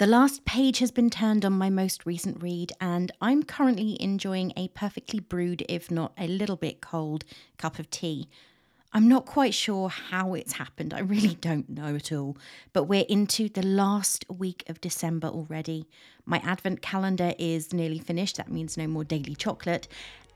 [0.00, 4.50] The last page has been turned on my most recent read, and I'm currently enjoying
[4.56, 7.22] a perfectly brewed, if not a little bit cold,
[7.58, 8.26] cup of tea.
[8.94, 12.38] I'm not quite sure how it's happened, I really don't know at all,
[12.72, 15.86] but we're into the last week of December already.
[16.24, 19.86] My advent calendar is nearly finished, that means no more daily chocolate,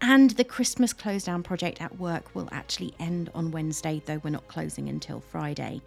[0.03, 4.29] and the Christmas close down project at work will actually end on Wednesday, though we're
[4.29, 5.81] not closing until Friday.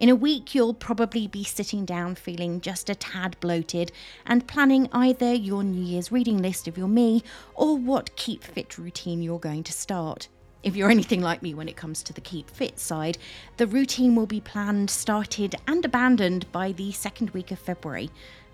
[0.00, 3.92] In a week, you'll probably be sitting down feeling just a tad bloated
[4.24, 7.22] and planning either your New Year's reading list if you're me
[7.54, 10.28] or what Keep Fit routine you're going to start.
[10.62, 13.18] If you're anything like me when it comes to the Keep Fit side,
[13.58, 18.08] the routine will be planned, started, and abandoned by the second week of February.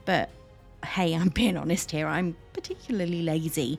[0.05, 0.31] But
[0.85, 3.79] hey, I'm being honest here, I'm particularly lazy.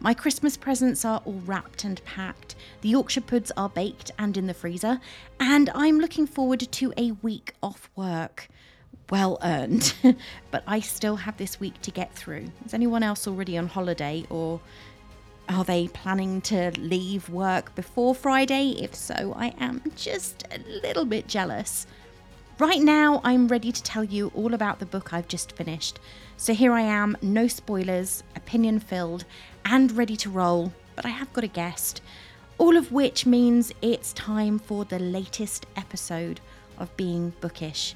[0.00, 4.46] My Christmas presents are all wrapped and packed, the Yorkshire puds are baked and in
[4.46, 5.00] the freezer,
[5.40, 8.48] and I'm looking forward to a week off work.
[9.10, 9.92] Well earned,
[10.52, 12.44] but I still have this week to get through.
[12.64, 14.60] Is anyone else already on holiday, or
[15.48, 18.76] are they planning to leave work before Friday?
[18.80, 21.88] If so, I am just a little bit jealous.
[22.58, 26.00] Right now, I'm ready to tell you all about the book I've just finished.
[26.36, 29.24] So here I am, no spoilers, opinion filled,
[29.70, 32.00] and ready to roll, but I have got a guest.
[32.56, 36.40] All of which means it's time for the latest episode
[36.78, 37.94] of Being Bookish.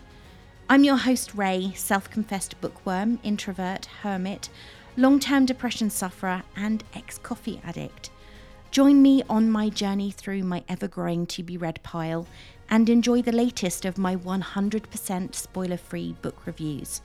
[0.68, 4.50] I'm your host, Ray, self confessed bookworm, introvert, hermit,
[4.98, 8.10] long term depression sufferer, and ex coffee addict.
[8.70, 12.26] Join me on my journey through my ever growing to be read pile
[12.68, 17.00] and enjoy the latest of my 100% spoiler free book reviews.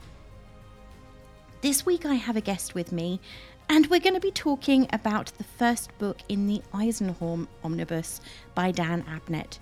[1.60, 3.20] This week I have a guest with me,
[3.68, 8.20] and we're going to be talking about the first book in the Eisenhorn Omnibus
[8.54, 9.58] by Dan Abnett.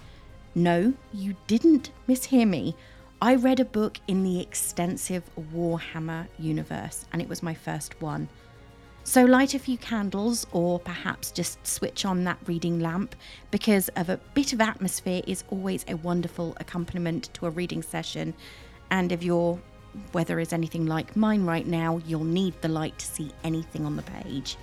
[0.54, 2.76] No, you didn't mishear me.
[3.20, 8.28] I read a book in the extensive Warhammer universe, and it was my first one.
[9.02, 13.16] So light a few candles, or perhaps just switch on that reading lamp,
[13.50, 18.34] because of a bit of atmosphere is always a wonderful accompaniment to a reading session.
[18.90, 19.60] And if you're
[20.12, 23.96] weather is anything like mine right now, you'll need the light to see anything on
[23.96, 24.56] the page.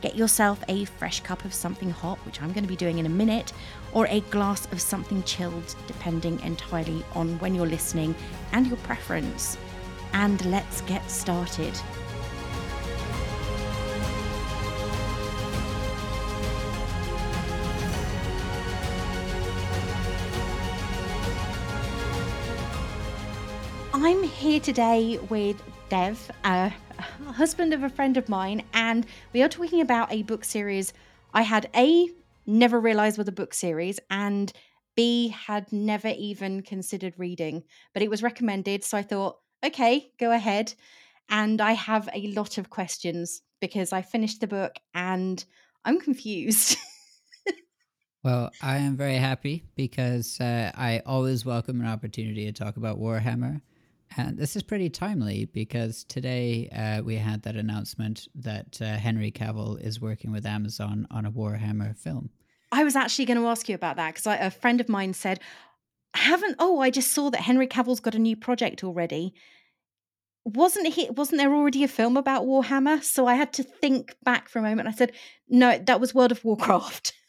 [0.00, 3.06] Get yourself a fresh cup of something hot, which I'm going to be doing in
[3.06, 3.52] a minute,
[3.92, 8.14] or a glass of something chilled, depending entirely on when you're listening
[8.52, 9.58] and your preference.
[10.12, 11.74] And let's get started.
[24.02, 26.72] I'm here today with Dev, a
[27.26, 30.94] husband of a friend of mine, and we are talking about a book series
[31.34, 32.08] I had A,
[32.46, 34.50] never realized was a book series, and
[34.96, 37.62] B, had never even considered reading,
[37.92, 38.84] but it was recommended.
[38.84, 40.72] So I thought, okay, go ahead.
[41.28, 45.44] And I have a lot of questions because I finished the book and
[45.84, 46.78] I'm confused.
[48.24, 52.98] well, I am very happy because uh, I always welcome an opportunity to talk about
[52.98, 53.60] Warhammer.
[54.16, 59.30] And this is pretty timely because today uh, we had that announcement that uh, Henry
[59.30, 62.30] Cavill is working with Amazon on a Warhammer film.
[62.72, 65.40] I was actually going to ask you about that because a friend of mine said,
[66.14, 66.56] "Haven't?
[66.58, 69.34] Oh, I just saw that Henry Cavill's got a new project already.
[70.44, 71.08] Wasn't he?
[71.10, 74.62] Wasn't there already a film about Warhammer?" So I had to think back for a
[74.62, 74.88] moment.
[74.88, 75.12] I said,
[75.48, 77.12] "No, that was World of Warcraft."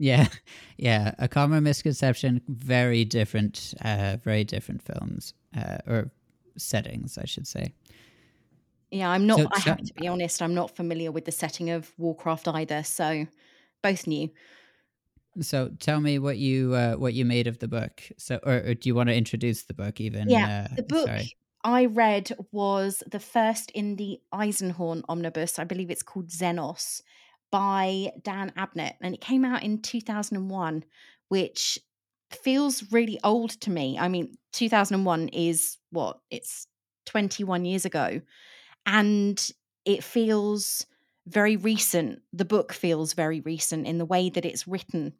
[0.00, 0.26] Yeah,
[0.76, 2.40] yeah, a common misconception.
[2.48, 6.10] Very different, uh, very different films uh, or
[6.56, 7.74] settings, I should say.
[8.90, 9.40] Yeah, I'm not.
[9.40, 10.40] So, I have to be honest.
[10.40, 12.82] I'm not familiar with the setting of Warcraft either.
[12.84, 13.26] So,
[13.82, 14.30] both new.
[15.40, 18.02] So, tell me what you uh, what you made of the book.
[18.18, 20.30] So, or, or do you want to introduce the book even?
[20.30, 21.36] Yeah, uh, the book sorry.
[21.64, 25.58] I read was the first in the Eisenhorn omnibus.
[25.58, 27.00] I believe it's called Xenos
[27.50, 30.84] by Dan Abnett, and it came out in 2001,
[31.28, 31.78] which
[32.36, 33.98] feels really old to me.
[33.98, 36.18] I mean, 2001 is what?
[36.30, 36.66] It's
[37.06, 38.20] 21 years ago.
[38.86, 39.50] And
[39.84, 40.86] it feels
[41.26, 42.22] very recent.
[42.32, 45.14] The book feels very recent in the way that it's written.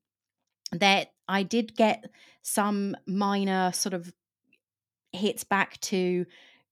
[0.72, 2.10] That I did get
[2.42, 4.12] some minor sort of
[5.12, 6.26] hits back to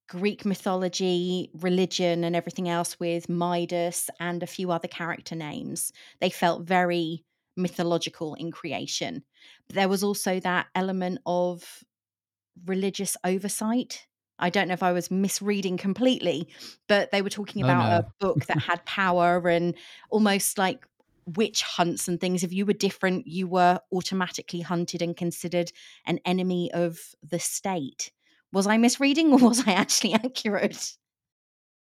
[0.09, 5.93] Greek mythology, religion, and everything else with Midas and a few other character names.
[6.21, 7.25] They felt very
[7.57, 9.23] mythological in creation.
[9.73, 11.85] There was also that element of
[12.67, 14.07] religious oversight.
[14.39, 16.49] I don't know if I was misreading completely,
[16.89, 17.97] but they were talking about oh, no.
[17.97, 19.75] a book that had power and
[20.11, 20.85] almost like
[21.27, 22.43] witch hunts and things.
[22.43, 25.73] If you were different, you were automatically hunted and considered
[26.07, 28.13] an enemy of the state,
[28.53, 30.97] Was I misreading or was I actually accurate?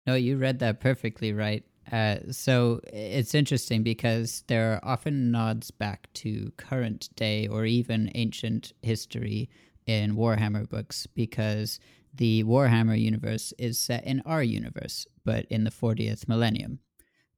[0.05, 1.63] No, you read that perfectly right.
[1.91, 8.09] Uh, so it's interesting because there are often nods back to current day or even
[8.15, 9.49] ancient history
[9.85, 11.79] in Warhammer books because
[12.13, 16.79] the Warhammer universe is set in our universe, but in the 40th millennium.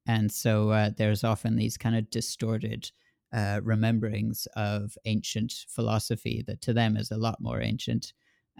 [0.07, 2.91] And so uh, there's often these kind of distorted
[3.33, 8.13] uh, rememberings of ancient philosophy that to them is a lot more ancient,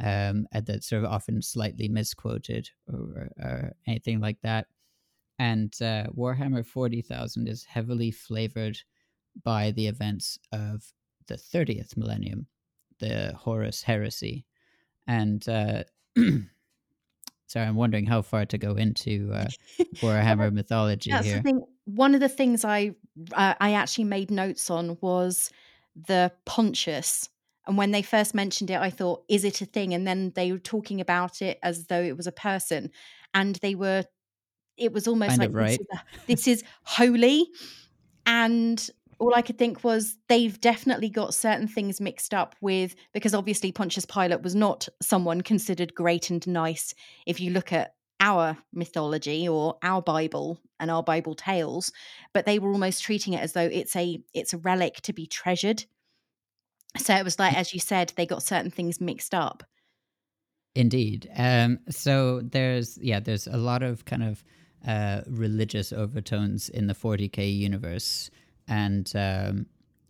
[0.03, 4.67] um, and that's sort of often slightly misquoted or, or anything like that.
[5.37, 8.79] And uh, Warhammer 40,000 is heavily flavored
[9.43, 10.93] by the events of
[11.27, 12.47] the 30th millennium,
[12.99, 14.45] the Horus heresy.
[15.07, 15.83] And uh,
[17.47, 19.47] sorry, I'm wondering how far to go into uh,
[19.95, 21.43] Warhammer mythology That's here.
[21.85, 22.95] One of the things I
[23.33, 25.51] uh, I actually made notes on was
[25.95, 27.29] the Pontius.
[27.67, 29.93] And when they first mentioned it, I thought, is it a thing?
[29.93, 32.91] And then they were talking about it as though it was a person.
[33.33, 34.05] And they were,
[34.77, 35.87] it was almost Kind like of this, is
[36.27, 37.47] this is holy.
[38.25, 38.89] And
[39.19, 43.71] all I could think was they've definitely got certain things mixed up with, because obviously
[43.71, 46.93] Pontius Pilate was not someone considered great and nice.
[47.25, 51.91] If you look at our mythology or our Bible and our Bible tales,
[52.33, 55.27] but they were almost treating it as though it's a it's a relic to be
[55.27, 55.85] treasured.
[56.97, 59.63] So it was like, as you said, they got certain things mixed up.
[60.75, 61.29] Indeed.
[61.35, 64.43] Um, so there's yeah, there's a lot of kind of
[64.87, 68.29] uh, religious overtones in the 40k universe,
[68.67, 69.65] and um,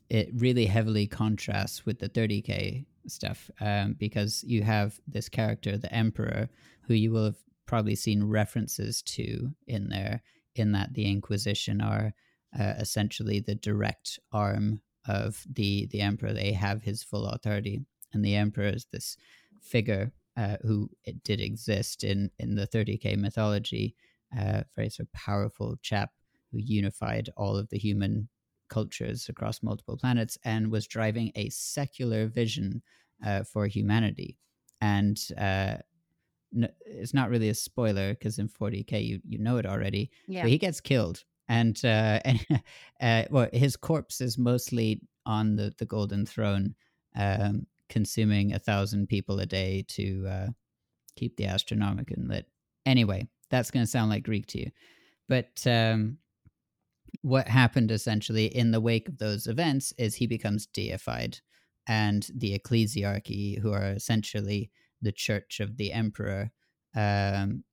[0.09, 5.93] it really heavily contrasts with the 30k stuff um, because you have this character, the
[5.93, 6.49] Emperor,
[6.87, 10.21] who you will have probably seen references to in there.
[10.55, 12.13] In that the Inquisition are
[12.57, 16.33] uh, essentially the direct arm of the the Emperor.
[16.33, 17.81] They have his full authority,
[18.13, 19.17] and the Emperor is this
[19.61, 20.89] figure uh, who
[21.23, 23.95] did exist in in the 30k mythology,
[24.37, 26.11] uh, very sort of powerful chap
[26.51, 28.29] who unified all of the human
[28.69, 32.81] cultures across multiple planets and was driving a secular vision
[33.25, 34.37] uh, for humanity.
[34.81, 35.77] And uh,
[36.55, 40.43] n- it's not really a spoiler because in 40k you you know it already, Yeah.
[40.43, 41.23] but he gets killed.
[41.47, 42.45] And uh, and
[43.01, 46.75] uh, well, his corpse is mostly on the the golden throne,
[47.15, 50.47] um, consuming a thousand people a day to uh,
[51.15, 52.47] keep the Astronomicon lit.
[52.85, 54.71] Anyway, that's going to sound like Greek to you,
[55.27, 56.17] but um,
[57.21, 61.39] what happened essentially in the wake of those events is he becomes deified,
[61.87, 64.71] and the ecclesiarchy, who are essentially
[65.01, 66.51] the church of the emperor,
[66.95, 67.63] um,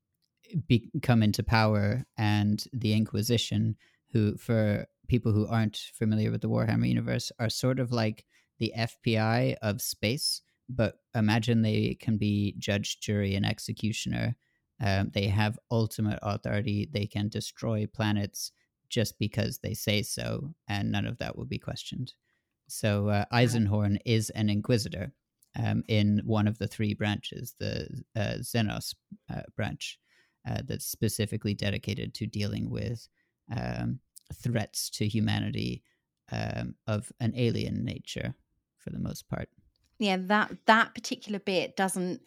[0.67, 3.76] be- come into power, and the Inquisition,
[4.12, 8.25] who for people who aren't familiar with the Warhammer universe, are sort of like
[8.58, 10.43] the FBI of space.
[10.69, 14.37] But imagine they can be judge, jury, and executioner.
[14.80, 16.88] Um, they have ultimate authority.
[16.90, 18.52] They can destroy planets
[18.88, 22.14] just because they say so, and none of that will be questioned.
[22.69, 25.12] So uh, Eisenhorn is an inquisitor
[25.58, 28.94] um, in one of the three branches, the uh, Xenos
[29.32, 29.98] uh, branch,
[30.48, 33.08] uh, that's specifically dedicated to dealing with
[33.54, 34.00] um,
[34.34, 35.82] threats to humanity
[36.30, 38.34] um, of an alien nature,
[38.78, 39.48] for the most part.
[39.98, 42.22] Yeah, that that particular bit doesn't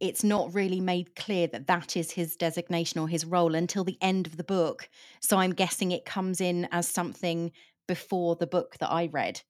[0.00, 3.98] it's not really made clear that that is his designation or his role until the
[4.00, 4.88] end of the book.
[5.20, 7.52] So I'm guessing it comes in as something
[7.86, 9.42] before the book that I read.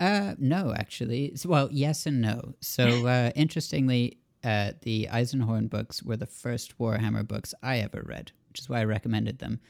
[0.00, 1.34] Uh, no, actually.
[1.44, 2.54] Well, yes and no.
[2.60, 8.32] So, uh, interestingly, uh, the Eisenhorn books were the first Warhammer books I ever read,
[8.48, 9.60] which is why I recommended them.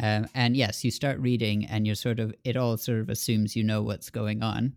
[0.00, 3.54] Um, and yes, you start reading, and you're sort of, it all sort of assumes
[3.54, 4.76] you know what's going on.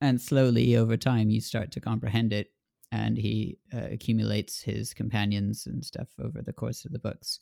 [0.00, 2.52] And slowly over time, you start to comprehend it.
[2.90, 7.40] And he uh, accumulates his companions and stuff over the course of the books.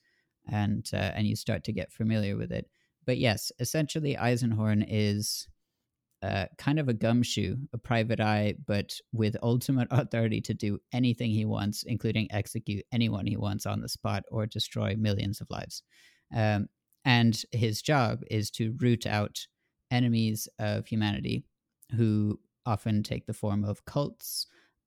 [0.51, 2.69] And, uh, and you start to get familiar with it.
[3.05, 5.49] But yes, essentially, Eisenhorn is
[6.23, 11.31] uh, kind of a gumshoe, a private eye, but with ultimate authority to do anything
[11.31, 15.83] he wants, including execute anyone he wants on the spot or destroy millions of lives.
[16.35, 16.69] Um,
[17.05, 19.47] and his job is to root out
[19.91, 21.45] enemies of humanity
[21.97, 24.47] who often take the form of cults,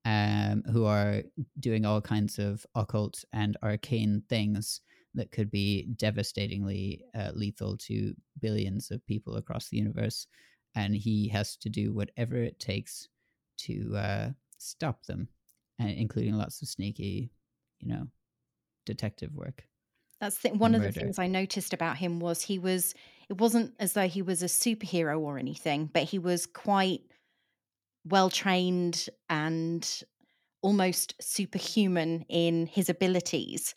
[0.10, 1.22] um, who are
[1.60, 4.82] doing all kinds of occult and arcane things
[5.13, 10.25] that could be devastatingly uh, lethal to billions of people across the universe
[10.75, 13.08] and he has to do whatever it takes
[13.58, 15.28] to uh, stop them,
[15.78, 17.32] and including lots of sneaky,
[17.80, 18.08] you know,
[18.86, 19.66] detective work.
[20.22, 22.94] That's the, one of the things I noticed about him was he was
[23.30, 27.01] it wasn't as though he was a superhero or anything, but he was quite
[28.10, 30.04] well trained and
[30.62, 33.75] almost superhuman in his abilities.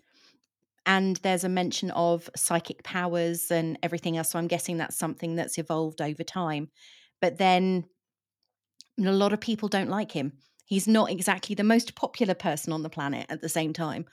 [0.85, 4.31] And there's a mention of psychic powers and everything else.
[4.31, 6.71] So I'm guessing that's something that's evolved over time.
[7.21, 7.85] But then
[8.99, 10.33] a lot of people don't like him.
[10.65, 14.07] He's not exactly the most popular person on the planet at the same time.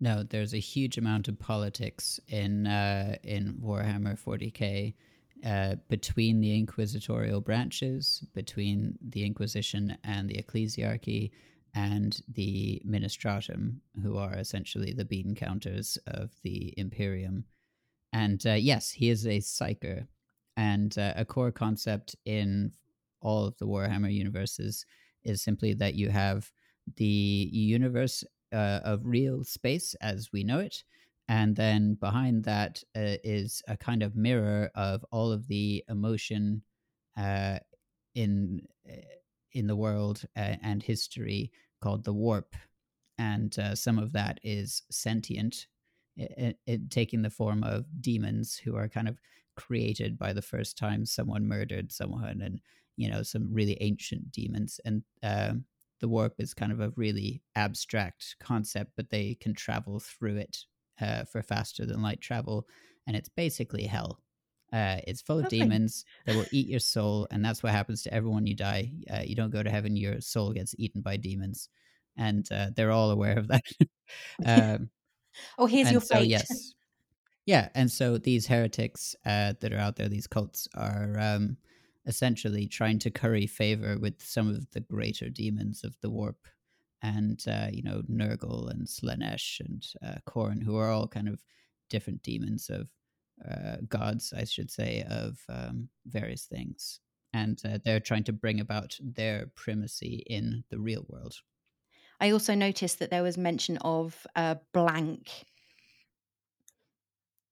[0.00, 4.94] No, there's a huge amount of politics in uh, in Warhammer 40k
[5.44, 11.30] uh, between the inquisitorial branches, between the Inquisition and the Ecclesiarchy,
[11.74, 17.44] and the Ministratum, who are essentially the bean counters of the Imperium.
[18.12, 20.06] And uh, yes, he is a psyker,
[20.56, 22.72] and uh, a core concept in
[23.20, 24.84] all of the Warhammer universes
[25.24, 26.50] is simply that you have
[26.96, 27.04] the
[27.52, 30.82] universe uh, of real space as we know it.
[31.28, 36.62] And then behind that uh, is a kind of mirror of all of the emotion
[37.18, 37.58] uh,
[38.14, 39.16] in uh,
[39.52, 42.54] in the world uh, and history called the warp,
[43.18, 45.66] and uh, some of that is sentient,
[46.16, 49.18] it, it, taking the form of demons who are kind of
[49.56, 52.60] created by the first time someone murdered someone, and
[52.96, 55.64] you know some really ancient demons, and um,
[56.00, 60.64] the warp is kind of a really abstract concept, but they can travel through it
[61.00, 62.66] uh, for faster than light travel,
[63.06, 64.20] and it's basically hell.
[64.72, 65.60] Uh, it's full of okay.
[65.60, 68.92] demons that will eat your soul, and that's what happens to everyone you die.
[69.12, 71.68] Uh, you don't go to heaven; your soul gets eaten by demons,
[72.16, 73.62] and uh, they're all aware of that.
[74.46, 74.90] um,
[75.58, 76.28] oh, here's your so, fate.
[76.28, 76.74] Yes,
[77.46, 81.56] yeah, and so these heretics uh, that are out there, these cults, are um,
[82.04, 86.46] essentially trying to curry favor with some of the greater demons of the warp
[87.02, 91.42] and uh, you know Nurgle and Slaanesh and uh, Khorne, who are all kind of
[91.90, 92.88] different demons of
[93.48, 97.00] uh, gods, I should say, of um, various things,
[97.32, 101.36] and uh, they're trying to bring about their primacy in the real world.
[102.20, 105.44] I also noticed that there was mention of uh, blank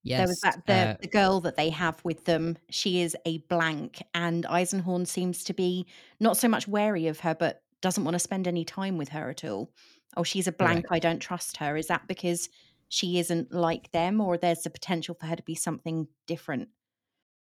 [0.07, 0.19] Yes.
[0.19, 2.59] There was that the, uh, the girl that they have with them.
[2.71, 5.85] She is a blank, and Eisenhorn seems to be
[6.21, 9.31] not so much wary of her, but doesn't want to spend any time with her
[9.31, 9.71] at all.
[10.17, 10.87] Oh, she's a blank.
[10.91, 11.77] I don't trust her.
[11.77, 12.49] Is that because
[12.89, 16.69] she isn't like them, or there's the potential for her to be something different?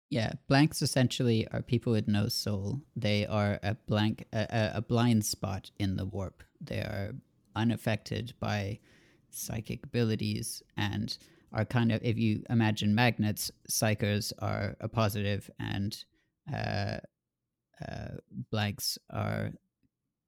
[0.09, 2.83] Yeah, blanks essentially are people with no soul.
[2.95, 6.43] They are a blank, a, a blind spot in the warp.
[6.61, 7.13] They are
[7.57, 8.79] unaffected by
[9.31, 11.17] psychic abilities and
[11.53, 16.05] are kind of if you imagine magnets, psykers are a positive and
[16.53, 16.99] uh,
[17.87, 18.09] uh,
[18.51, 19.53] blanks are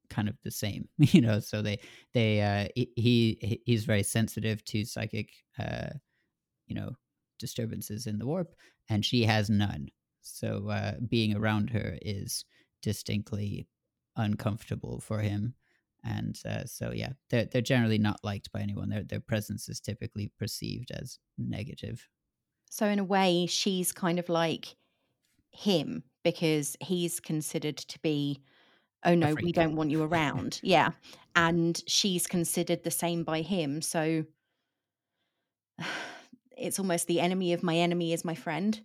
[0.09, 1.39] kind of the same, you know.
[1.39, 1.79] So they
[2.13, 5.89] they uh, he he's very sensitive to psychic, uh,
[6.67, 6.91] you know,
[7.39, 8.55] disturbances in the warp,
[8.89, 9.89] and she has none.
[10.21, 12.45] So uh, being around her is
[12.81, 13.67] distinctly
[14.15, 15.55] uncomfortable for him
[16.03, 19.79] and uh, so yeah they're, they're generally not liked by anyone their, their presence is
[19.81, 22.07] typically perceived as negative
[22.69, 24.75] so in a way she's kind of like
[25.51, 28.41] him because he's considered to be
[29.05, 30.91] oh no we don't want you around yeah
[31.35, 34.25] and she's considered the same by him so
[36.57, 38.81] it's almost the enemy of my enemy is my friend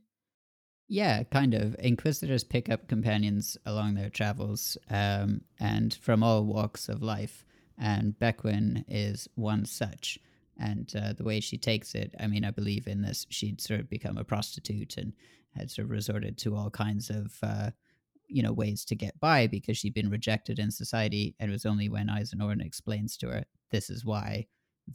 [0.92, 1.76] yeah, kind of.
[1.78, 7.44] Inquisitors pick up companions along their travels, um, and from all walks of life.
[7.78, 10.18] And Bequin is one such.
[10.58, 13.24] And uh, the way she takes it, I mean, I believe in this.
[13.30, 15.12] She'd sort of become a prostitute and
[15.56, 17.70] had sort of resorted to all kinds of, uh,
[18.30, 21.34] you know, ways to get by because she'd been rejected in society.
[21.38, 24.46] And it was only when Eisenhorn explains to her this is why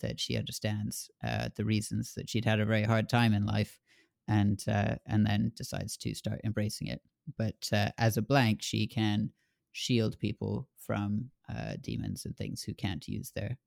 [0.02, 3.80] that she understands uh, the reasons that she'd had a very hard time in life
[4.28, 7.02] and uh, and then decides to start embracing it.
[7.38, 9.32] But uh, as a blank, she can
[9.72, 13.58] shield people from uh, demons and things who can't use their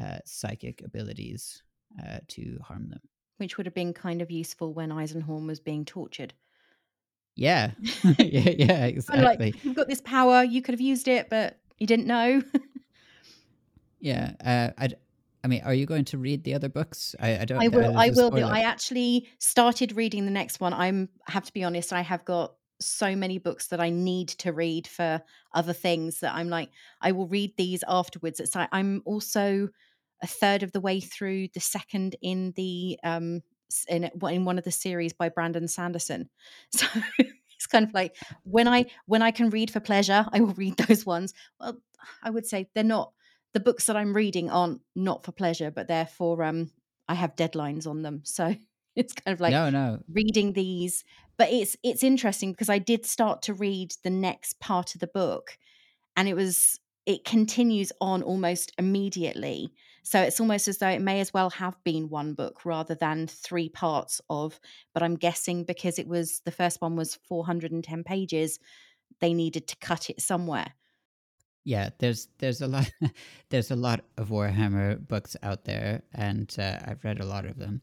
[0.00, 1.62] uh, psychic abilities
[2.02, 3.00] uh, to harm them.
[3.38, 6.32] Which would have been kind of useful when Eisenhorn was being tortured.
[7.36, 7.72] Yeah,
[8.18, 9.52] yeah, yeah, exactly.
[9.52, 12.42] Like, you've got this power, you could have used it, but you didn't know.
[14.00, 14.90] yeah, uh, I,
[15.44, 17.16] I mean, are you going to read the other books?
[17.18, 17.62] I, I don't.
[17.62, 17.98] I will.
[17.98, 18.30] I will.
[18.30, 18.44] Do.
[18.44, 20.72] I actually started reading the next one.
[20.72, 21.92] I'm have to be honest.
[21.92, 25.22] I have got so many books that I need to read for
[25.54, 26.70] other things that I'm like,
[27.00, 28.40] I will read these afterwards.
[28.40, 29.68] It's like I'm also
[30.22, 33.40] a third of the way through the second in the um
[33.88, 36.28] in in one of the series by Brandon Sanderson.
[36.72, 36.86] So
[37.62, 40.76] it's kind of like when I when I can read for pleasure, I will read
[40.88, 41.32] those ones.
[41.60, 41.78] Well,
[42.22, 43.12] I would say they're not
[43.54, 46.70] the books that I'm reading aren't not for pleasure, but they're for um
[47.08, 48.22] I have deadlines on them.
[48.24, 48.56] So
[48.96, 50.00] it's kind of like no, no.
[50.12, 51.04] reading these.
[51.36, 55.06] But it's it's interesting because I did start to read the next part of the
[55.06, 55.56] book
[56.16, 59.72] and it was it continues on almost immediately.
[60.02, 63.26] So it's almost as though it may as well have been one book rather than
[63.28, 64.58] three parts of.
[64.92, 68.58] But I'm guessing because it was the first one was 410 pages,
[69.20, 70.74] they needed to cut it somewhere.
[71.64, 72.90] Yeah, there's there's a lot
[73.50, 77.56] there's a lot of Warhammer books out there, and uh, I've read a lot of
[77.56, 77.80] them.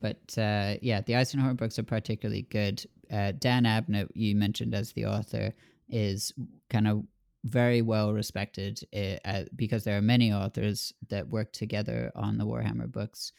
[0.00, 2.84] But uh, yeah, the Eisenhorn books are particularly good.
[3.10, 5.52] Uh, Dan Abnett, you mentioned as the author,
[5.88, 6.32] is
[6.70, 7.04] kind of
[7.46, 8.80] very well respected
[9.24, 13.32] uh, because there are many authors that work together on the Warhammer books,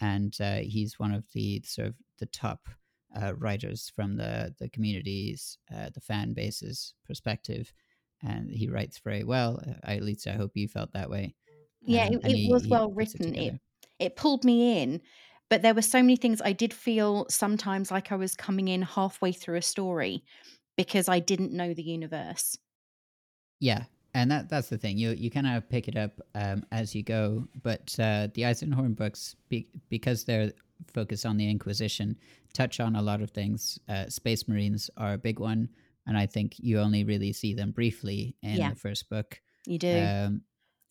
[0.00, 2.68] and uh, he's one of the sort of the top
[3.20, 7.72] uh, writers from the the communities, uh, the fan bases perspective,
[8.22, 9.62] and he writes very well.
[9.84, 11.36] I, at least I hope you felt that way.
[11.86, 13.34] Yeah, um, it, it he, was well written.
[13.36, 13.60] It, it
[14.00, 15.00] it pulled me in,
[15.48, 18.82] but there were so many things I did feel sometimes like I was coming in
[18.82, 20.24] halfway through a story
[20.76, 22.56] because I didn't know the universe.
[23.62, 24.98] Yeah, and that that's the thing.
[24.98, 27.46] You you kind of pick it up um, as you go.
[27.62, 30.50] But uh, the Eisenhorn books, be, because they're
[30.92, 32.16] focused on the Inquisition,
[32.52, 33.78] touch on a lot of things.
[33.88, 35.68] Uh, Space Marines are a big one,
[36.08, 39.40] and I think you only really see them briefly in yeah, the first book.
[39.64, 39.96] You do.
[39.96, 40.42] Um,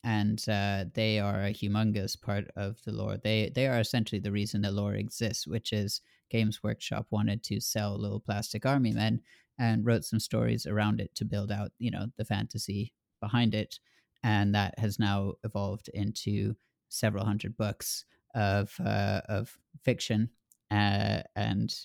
[0.05, 3.17] and uh, they are a humongous part of the lore.
[3.17, 5.99] They they are essentially the reason the lore exists, which is
[6.29, 9.19] Games Workshop wanted to sell little plastic army men
[9.59, 13.79] and wrote some stories around it to build out, you know, the fantasy behind it,
[14.23, 16.55] and that has now evolved into
[16.89, 18.05] several hundred books
[18.35, 20.29] of uh, of fiction
[20.69, 21.75] uh, and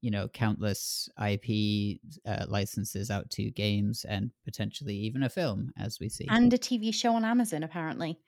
[0.00, 5.98] you know countless IP uh, licenses out to games and potentially even a film, as
[6.00, 8.18] we see, and a TV show on Amazon apparently.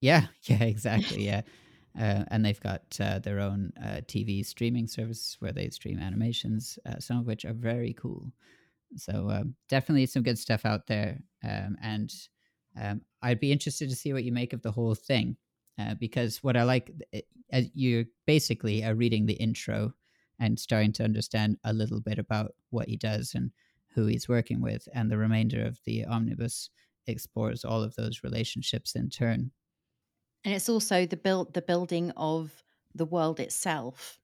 [0.00, 1.42] Yeah, yeah, exactly, yeah.
[1.98, 6.78] Uh, and they've got uh, their own uh, TV streaming service where they stream animations,
[6.86, 8.32] uh, some of which are very cool.
[8.96, 12.12] So um, definitely some good stuff out there, um, and
[12.80, 15.36] um, I'd be interested to see what you make of the whole thing,
[15.78, 17.26] uh, because what I like, it,
[17.74, 19.92] you basically are reading the intro
[20.40, 23.50] and starting to understand a little bit about what he does and
[23.94, 24.88] who he's working with.
[24.94, 26.70] And the remainder of the omnibus
[27.06, 29.50] explores all of those relationships in turn.
[30.44, 32.62] And it's also the build the building of
[32.94, 34.18] the world itself.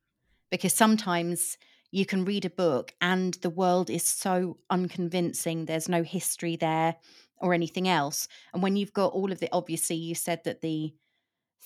[0.51, 1.59] Because sometimes
[1.91, 5.65] you can read a book and the world is so unconvincing.
[5.65, 6.97] There's no history there
[7.39, 8.29] or anything else.
[8.53, 10.93] And when you've got all of the, obviously, you said that the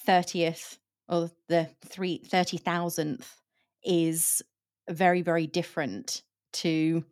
[0.07, 3.27] 30th or the three, 30,000th
[3.85, 4.43] is
[4.89, 7.05] very very different to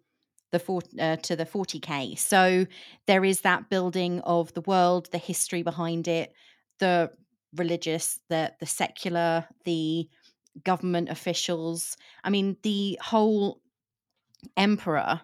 [0.52, 2.66] the four, uh, to the 40k so
[3.06, 6.32] there is that building of the world the history behind it
[6.78, 7.10] the
[7.56, 10.08] religious the the secular the
[10.64, 13.60] government officials i mean the whole
[14.56, 15.20] emperor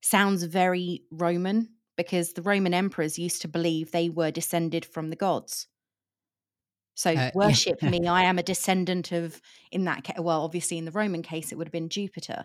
[0.00, 5.16] sounds very roman because the roman emperors used to believe they were descended from the
[5.16, 5.68] gods
[7.00, 7.88] so uh, worship yeah.
[7.88, 8.06] me.
[8.08, 9.40] I am a descendant of,
[9.72, 12.44] in that case, well, obviously in the Roman case, it would have been Jupiter.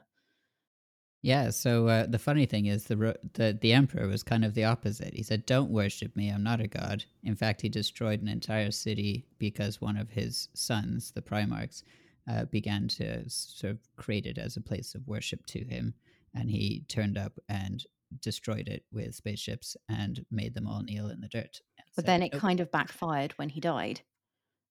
[1.26, 1.50] Yeah.
[1.50, 5.16] So uh, the funny thing is, the, the the emperor was kind of the opposite.
[5.16, 6.30] He said, "Don't worship me.
[6.30, 10.50] I'm not a god." In fact, he destroyed an entire city because one of his
[10.54, 11.82] sons, the Primarchs,
[12.30, 15.96] uh, began to sort of create it as a place of worship to him,
[16.36, 17.84] and he turned up and
[18.22, 21.60] destroyed it with spaceships and made them all kneel in the dirt.
[21.96, 24.02] But said, then it kind of backfired when he died.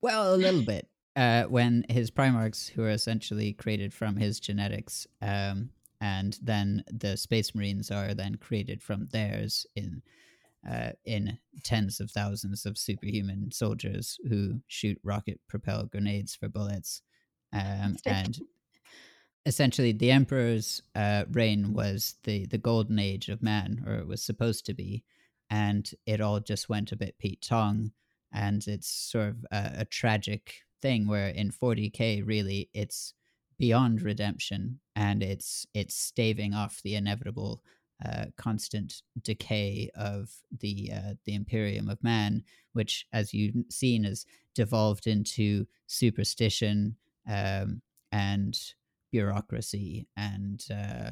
[0.03, 0.87] Well, a little bit.
[1.17, 5.71] Uh, when his Primarchs, who are essentially created from his genetics, um,
[6.05, 10.03] and then the Space Marines are then created from theirs in
[10.71, 17.03] uh, in tens of thousands of superhuman soldiers who shoot rocket propelled grenades for bullets.
[17.53, 18.39] Um, and
[19.47, 24.23] essentially, the Emperor's uh, reign was the, the golden age of man, or it was
[24.23, 25.05] supposed to be.
[25.51, 27.93] And it all just went a bit Pete Tong
[28.33, 33.15] and it's sort of a, a tragic thing where in 40k really it's
[33.59, 37.63] beyond redemption and it's it's staving off the inevitable
[38.05, 44.27] uh, constant decay of the uh, the Imperium of Man, which, as you've seen, has
[44.55, 46.97] devolved into superstition
[47.29, 48.59] um, and
[49.13, 51.11] bureaucracy, and uh,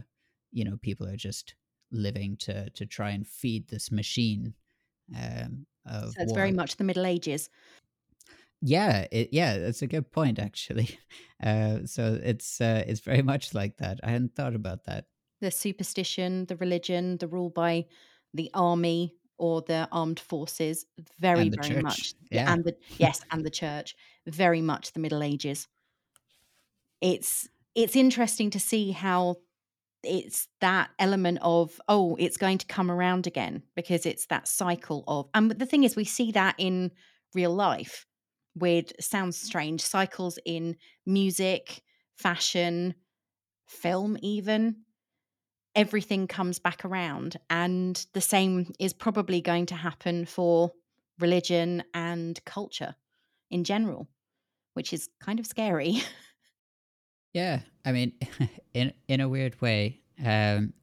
[0.50, 1.54] you know people are just
[1.92, 4.54] living to to try and feed this machine
[5.16, 6.34] um, so it's war.
[6.34, 7.50] very much the Middle Ages.
[8.64, 10.98] Yeah, it, yeah, that's a good point actually.
[11.42, 13.98] Uh, so it's uh, it's very much like that.
[14.04, 15.06] I hadn't thought about that.
[15.40, 17.86] The superstition, the religion, the rule by
[18.32, 20.86] the army or the armed forces,
[21.18, 21.82] very very church.
[21.82, 22.14] much.
[22.30, 22.52] Yeah.
[22.52, 25.66] And the yes, and the church, very much the Middle Ages.
[27.00, 29.38] It's it's interesting to see how
[30.04, 35.02] it's that element of oh it's going to come around again because it's that cycle
[35.08, 36.92] of and the thing is we see that in
[37.34, 38.06] real life
[38.54, 41.82] with sounds strange cycles in music
[42.16, 42.94] fashion
[43.66, 44.76] film even.
[45.74, 50.72] Everything comes back around and the same is probably going to happen for
[51.18, 52.94] religion and culture
[53.50, 54.08] in general
[54.74, 56.02] which is kind of scary.
[57.34, 58.12] Yeah, I mean,
[58.74, 60.74] in in a weird way, um,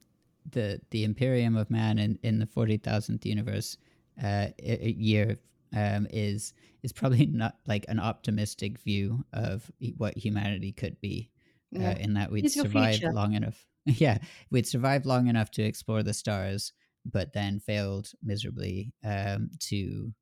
[0.50, 3.76] the the Imperium of Man in, in the forty thousandth universe
[4.20, 5.36] uh, year
[5.74, 6.52] um, is
[6.82, 11.30] is probably not like an optimistic view of what humanity could be.
[11.72, 13.64] Uh, in that we'd survived long enough.
[13.84, 14.18] yeah,
[14.50, 16.72] we'd survive long enough to explore the stars,
[17.04, 20.12] but then failed miserably um, to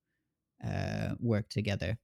[0.62, 1.96] uh, work together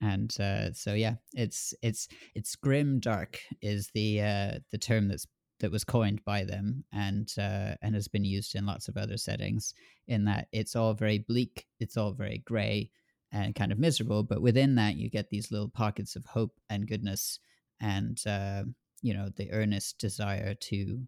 [0.00, 5.26] and uh, so yeah, it's it's it's grim dark is the uh, the term that's
[5.60, 9.16] that was coined by them and uh, and has been used in lots of other
[9.16, 9.74] settings.
[10.08, 12.90] In that it's all very bleak, it's all very grey
[13.32, 16.88] and kind of miserable, but within that you get these little pockets of hope and
[16.88, 17.38] goodness
[17.80, 18.64] and uh,
[19.02, 21.06] you know the earnest desire to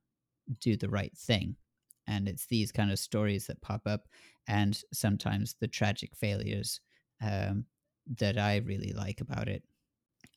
[0.60, 1.56] do the right thing.
[2.06, 4.08] And it's these kind of stories that pop up,
[4.48, 6.80] and sometimes the tragic failures
[7.22, 7.66] um,
[8.18, 9.62] that I really like about it.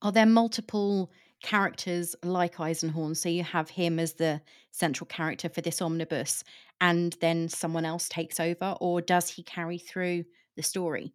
[0.01, 1.11] Are there multiple
[1.43, 3.15] characters like Eisenhorn?
[3.15, 6.43] So you have him as the central character for this omnibus,
[6.81, 11.13] and then someone else takes over, or does he carry through the story?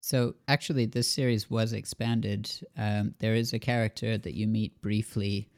[0.00, 2.50] So actually, this series was expanded.
[2.76, 5.48] Um, there is a character that you meet briefly.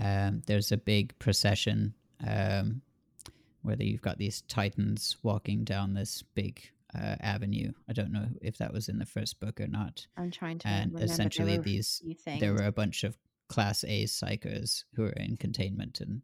[0.00, 1.94] Um, there's a big procession
[2.26, 2.82] um,
[3.62, 6.62] where you've got these titans walking down this big
[6.96, 7.72] uh, avenue.
[7.88, 10.06] I don't know if that was in the first book or not.
[10.16, 10.68] I'm trying to.
[10.68, 12.02] And essentially, these
[12.40, 13.16] there were a bunch of
[13.48, 16.22] Class A psychos who were in containment, and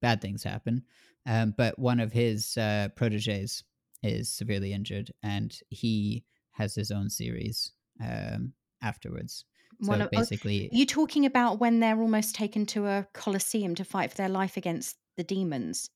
[0.00, 0.82] bad things happen.
[1.26, 3.64] Um, but one of his uh, proteges
[4.02, 9.44] is severely injured, and he has his own series um, afterwards.
[9.78, 13.06] One so of, oh, basically, are you talking about when they're almost taken to a
[13.12, 15.88] coliseum to fight for their life against the demons?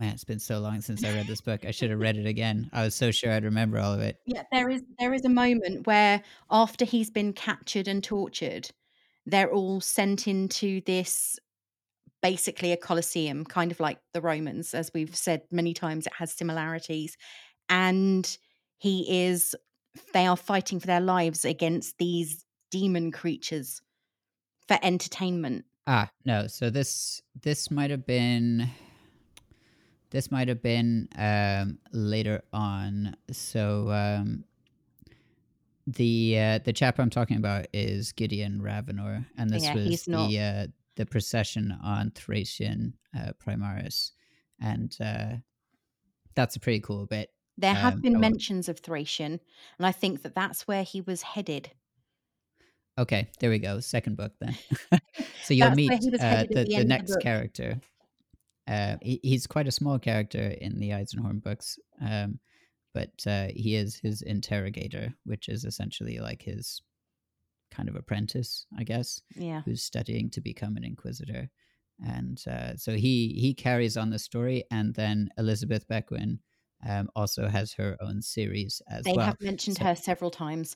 [0.00, 1.64] Man, it's been so long since I read this book.
[1.64, 2.68] I should have read it again.
[2.72, 4.18] I was so sure I'd remember all of it.
[4.26, 8.70] Yeah, there is there is a moment where after he's been captured and tortured,
[9.24, 11.38] they're all sent into this
[12.22, 16.32] basically a coliseum, kind of like the Romans, as we've said many times, it has
[16.32, 17.16] similarities.
[17.68, 18.36] And
[18.78, 19.54] he is
[20.12, 23.80] they are fighting for their lives against these demon creatures
[24.66, 25.66] for entertainment.
[25.86, 26.46] Ah, no.
[26.48, 28.70] So this this might have been
[30.14, 33.16] this might have been um, later on.
[33.32, 34.44] So um,
[35.88, 40.38] the uh, the chapter I'm talking about is Gideon Ravenor, and this yeah, was the
[40.38, 44.12] uh, the procession on Thracian uh, Primaris,
[44.60, 45.32] and uh,
[46.36, 47.30] that's a pretty cool bit.
[47.58, 49.40] There have um, been mentions of Thracian,
[49.78, 51.72] and I think that that's where he was headed.
[52.96, 53.80] Okay, there we go.
[53.80, 54.56] Second book then.
[55.42, 57.80] so you'll meet uh, the, the, the next character
[58.66, 62.38] uh, he, he's quite a small character in the Eisenhorn books, um,
[62.92, 66.80] but uh, he is his interrogator, which is essentially like his
[67.70, 69.20] kind of apprentice, I guess.
[69.34, 69.62] Yeah.
[69.64, 71.50] Who's studying to become an inquisitor,
[72.04, 76.38] and uh, so he he carries on the story, and then Elizabeth Bequin
[76.88, 79.18] um, also has her own series as they well.
[79.18, 80.74] They have mentioned so, her several times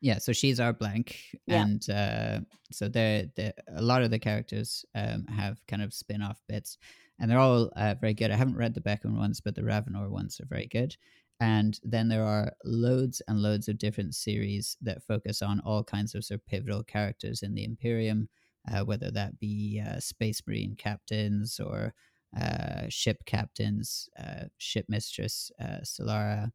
[0.00, 1.62] yeah so she's our blank yeah.
[1.62, 6.42] and uh, so they're, they're, a lot of the characters um, have kind of spin-off
[6.48, 6.78] bits
[7.18, 10.08] and they're all uh, very good i haven't read the Bequin ones but the ravenor
[10.10, 10.96] ones are very good
[11.40, 16.14] and then there are loads and loads of different series that focus on all kinds
[16.14, 18.28] of sort of pivotal characters in the imperium
[18.72, 21.94] uh, whether that be uh, space marine captains or
[22.38, 25.50] uh, ship captains uh, ship mistress
[25.82, 26.50] solara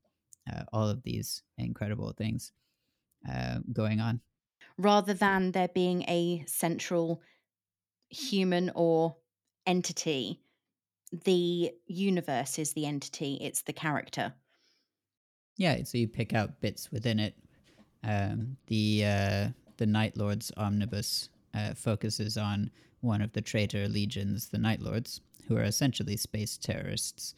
[0.74, 2.52] all of these incredible things
[3.30, 4.22] uh, going on.
[4.78, 7.22] Rather than there being a central
[8.10, 9.16] human or
[9.66, 10.42] entity,
[11.26, 14.34] the universe is the entity, it's the character.
[15.58, 17.36] Yeah, so you pick out bits within it.
[18.04, 24.48] Um, the uh, the Night Lords omnibus uh, focuses on one of the traitor legions,
[24.48, 27.36] the Night Lords, who are essentially space terrorists.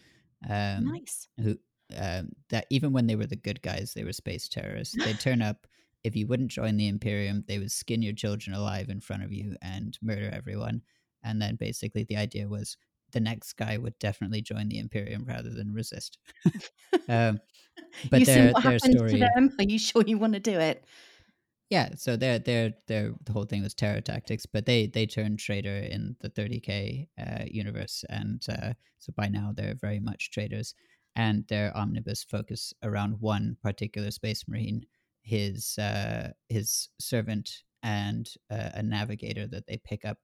[0.50, 1.28] Um, nice.
[1.42, 1.58] Who
[1.98, 4.96] um, that even when they were the good guys, they were space terrorists.
[5.04, 5.68] They'd turn up
[6.04, 9.32] if you wouldn't join the Imperium, they would skin your children alive in front of
[9.32, 10.82] you and murder everyone.
[11.24, 12.78] And then basically the idea was
[13.14, 16.18] the next guy would definitely join the Imperium rather than resist.
[17.08, 17.40] um,
[18.10, 19.52] but you their, see what their story, to them.
[19.58, 20.84] Are you sure you want to do it?
[21.70, 25.40] Yeah, so they're they're they're the whole thing was terror tactics, but they they turned
[25.40, 30.76] traitor in the 30k uh, universe, and uh, so by now they're very much traitors,
[31.16, 34.86] and their omnibus focus around one particular space marine,
[35.22, 40.18] his uh, his servant, and uh, a navigator that they pick up,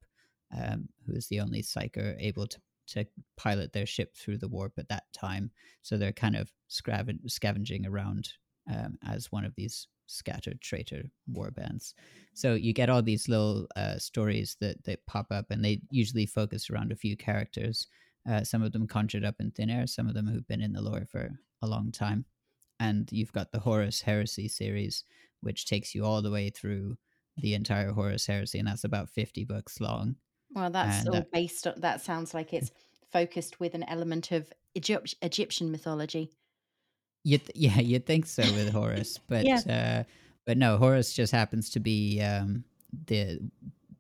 [0.56, 3.06] um, who is the only psyker able to to
[3.38, 5.52] pilot their ship through the warp at that time.
[5.84, 8.30] So they're kind of scavenging around
[8.68, 11.94] um, as one of these scattered traitor war bands.
[12.34, 16.26] So you get all these little uh, stories that that pop up, and they usually
[16.26, 17.88] focus around a few characters.
[18.28, 20.74] Uh, some of them conjured up in thin air, some of them who've been in
[20.74, 21.30] the lore for
[21.62, 22.26] a long time.
[22.80, 25.04] And you've got the Horus Heresy series,
[25.42, 26.98] which takes you all the way through
[27.38, 30.16] the entire Horus Heresy, and that's about 50 books long.
[30.52, 32.72] Well, that's all that, based on that sounds like it's
[33.12, 36.32] focused with an element of Egypt, Egyptian mythology.
[37.24, 39.60] You th- yeah, you'd think so with Horus, but yeah.
[39.70, 40.04] uh,
[40.46, 42.64] but no, Horus just happens to be um,
[43.06, 43.40] the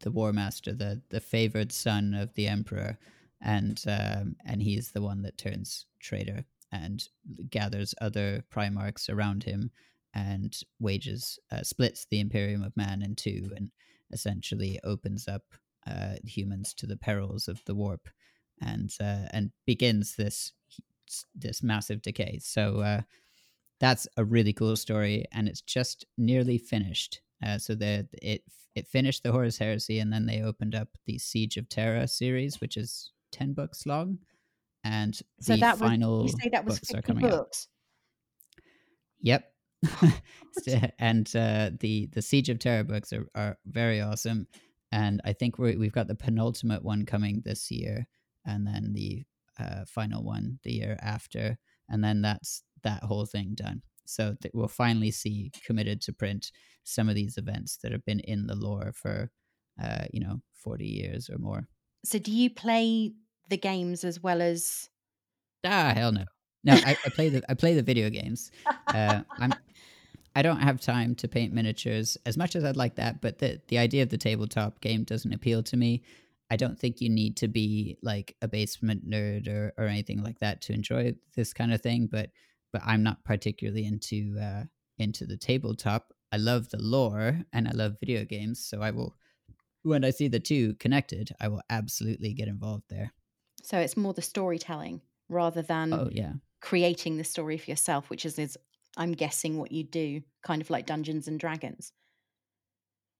[0.01, 2.97] the war master, the the favored son of the emperor,
[3.41, 7.07] and um, and he's the one that turns traitor and
[7.49, 9.71] gathers other primarchs around him
[10.13, 13.71] and wages uh, splits the Imperium of Man in two and
[14.11, 15.43] essentially opens up
[15.87, 18.09] uh, humans to the perils of the warp
[18.61, 20.53] and uh, and begins this
[21.33, 22.39] this massive decay.
[22.41, 23.01] So uh,
[23.79, 27.21] that's a really cool story, and it's just nearly finished.
[27.45, 28.43] Uh, so that it
[28.75, 32.59] it finished the Horus Heresy, and then they opened up the Siege of Terra series,
[32.61, 34.19] which is ten books long,
[34.83, 37.67] and so the that final was, you say that was books are coming books?
[37.67, 37.79] out.
[39.21, 39.51] Yep.
[40.99, 44.47] and uh, the the Siege of Terra books are, are very awesome,
[44.91, 48.07] and I think we we've got the penultimate one coming this year,
[48.45, 49.23] and then the
[49.59, 53.81] uh, final one the year after, and then that's that whole thing done.
[54.05, 56.51] So we'll finally see committed to print
[56.83, 59.31] some of these events that have been in the lore for,
[59.81, 61.67] uh, you know, forty years or more.
[62.05, 63.13] So do you play
[63.49, 64.89] the games as well as?
[65.65, 66.25] Ah, hell no.
[66.63, 68.51] No, I, I play the I play the video games.
[68.87, 69.53] Uh, I'm
[70.35, 73.61] I don't have time to paint miniatures as much as I'd like that, but the
[73.67, 76.03] the idea of the tabletop game doesn't appeal to me.
[76.51, 80.39] I don't think you need to be like a basement nerd or, or anything like
[80.39, 82.07] that to enjoy this kind of thing.
[82.11, 82.29] But
[82.73, 84.63] but I'm not particularly into uh,
[84.97, 86.13] into the tabletop.
[86.31, 89.15] I love the lore and I love video games, so I will
[89.83, 93.13] when I see the two connected, I will absolutely get involved there.
[93.63, 98.25] So it's more the storytelling rather than oh yeah creating the story for yourself, which
[98.25, 98.57] is, is
[98.97, 101.93] I'm guessing what you do, kind of like Dungeons and Dragons.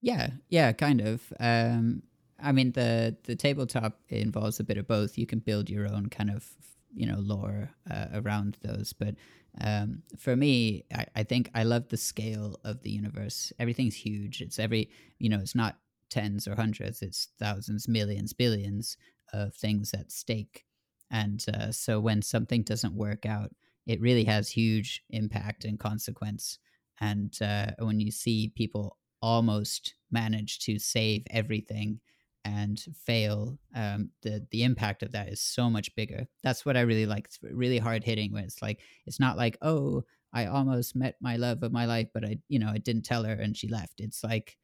[0.01, 1.21] Yeah, yeah, kind of.
[1.39, 2.03] Um,
[2.41, 5.17] I mean, the the tabletop involves a bit of both.
[5.17, 6.47] You can build your own kind of
[6.93, 9.15] you know lore uh, around those, but
[9.61, 13.51] um, for me, I, I think I love the scale of the universe.
[13.59, 14.41] Everything's huge.
[14.41, 15.77] It's every you know, it's not
[16.09, 17.01] tens or hundreds.
[17.01, 18.97] It's thousands, millions, billions
[19.33, 20.65] of things at stake.
[21.11, 23.51] And uh, so when something doesn't work out,
[23.87, 26.59] it really has huge impact and consequence.
[27.01, 31.99] And uh, when you see people almost manage to save everything
[32.45, 36.27] and fail, um, the the impact of that is so much bigger.
[36.43, 37.25] That's what I really like.
[37.25, 41.37] It's really hard hitting when it's like it's not like oh I almost met my
[41.37, 43.99] love of my life, but I you know I didn't tell her and she left.
[43.99, 44.57] It's like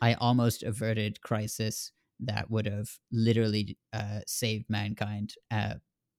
[0.00, 5.74] I almost averted crisis that would have literally uh, saved mankind, uh,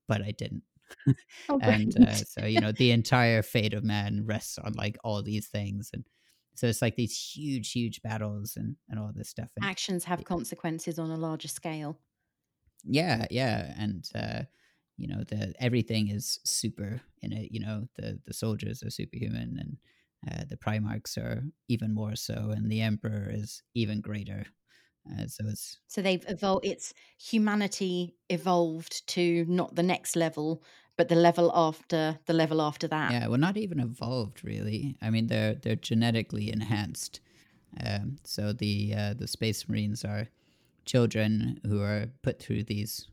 [0.07, 0.63] but I didn't.
[1.49, 5.23] oh, and uh, so you know the entire fate of man rests on like all
[5.23, 6.05] these things and
[6.53, 10.23] so it's like these huge huge battles and and all this stuff and actions have
[10.23, 11.97] consequences on a larger scale
[12.83, 14.43] yeah yeah and uh
[14.97, 19.57] you know the everything is super in it you know the the soldiers are superhuman
[19.59, 19.77] and
[20.31, 24.45] uh, the primarchs are even more so and the emperor is even greater
[25.11, 26.65] uh, so it's so they've evolved.
[26.65, 30.63] It's humanity evolved to not the next level,
[30.97, 33.11] but the level after the level after that.
[33.11, 34.97] Yeah, well, not even evolved really.
[35.01, 37.19] I mean, they're they're genetically enhanced.
[37.85, 40.27] Um, so the uh, the space marines are
[40.85, 43.07] children who are put through these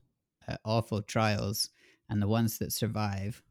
[0.49, 1.71] uh, awful trials,
[2.09, 3.43] and the ones that survive,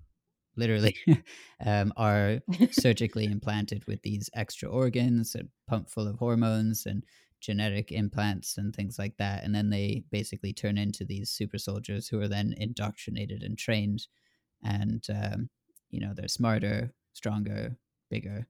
[0.56, 0.96] literally,
[1.66, 2.40] um, are
[2.72, 7.04] surgically implanted with these extra organs and pumped full of hormones and
[7.40, 9.44] genetic implants and things like that.
[9.44, 14.08] And then they basically turn into these super soldiers who are then indoctrinated and trained.
[14.64, 15.50] And, um,
[15.90, 17.78] you know, they're smarter, stronger,
[18.10, 18.48] bigger,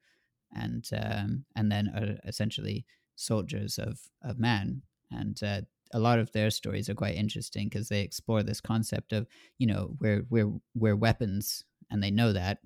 [0.53, 2.85] and um, and then are essentially
[3.15, 4.81] soldiers of, of man.
[5.09, 5.61] And uh,
[5.93, 9.67] a lot of their stories are quite interesting because they explore this concept of, you
[9.67, 12.59] know, we're, we're, we're weapons and they know that.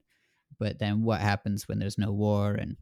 [0.58, 2.78] But then what happens when there's no war and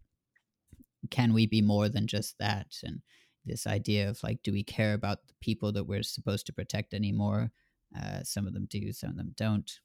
[1.10, 2.68] can we be more than just that?
[2.84, 3.02] And
[3.46, 6.94] this idea of like, do we care about the people that we're supposed to protect
[6.94, 7.52] anymore?
[7.98, 9.80] Uh, some of them do, some of them don't.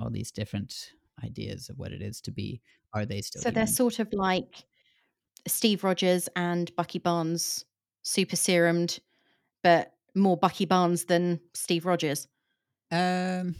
[0.00, 2.60] All these different ideas of what it is to be.
[2.92, 3.42] Are they still?
[3.42, 3.54] So human?
[3.54, 4.64] they're sort of like
[5.46, 7.64] Steve Rogers and Bucky Barnes,
[8.02, 9.00] super serumed,
[9.62, 12.28] but more Bucky Barnes than Steve Rogers.
[12.90, 13.56] Um,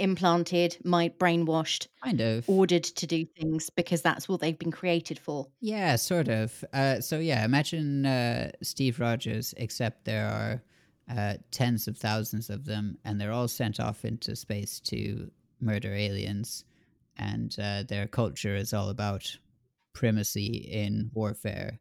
[0.00, 5.18] implanted, my brainwashed, kind of ordered to do things because that's what they've been created
[5.18, 5.46] for.
[5.60, 6.64] Yeah, sort of.
[6.72, 10.62] Uh, so yeah, imagine uh, Steve Rogers, except there are
[11.16, 15.94] uh, tens of thousands of them, and they're all sent off into space to murder
[15.94, 16.64] aliens,
[17.16, 19.36] and uh, their culture is all about
[19.92, 21.78] primacy in warfare,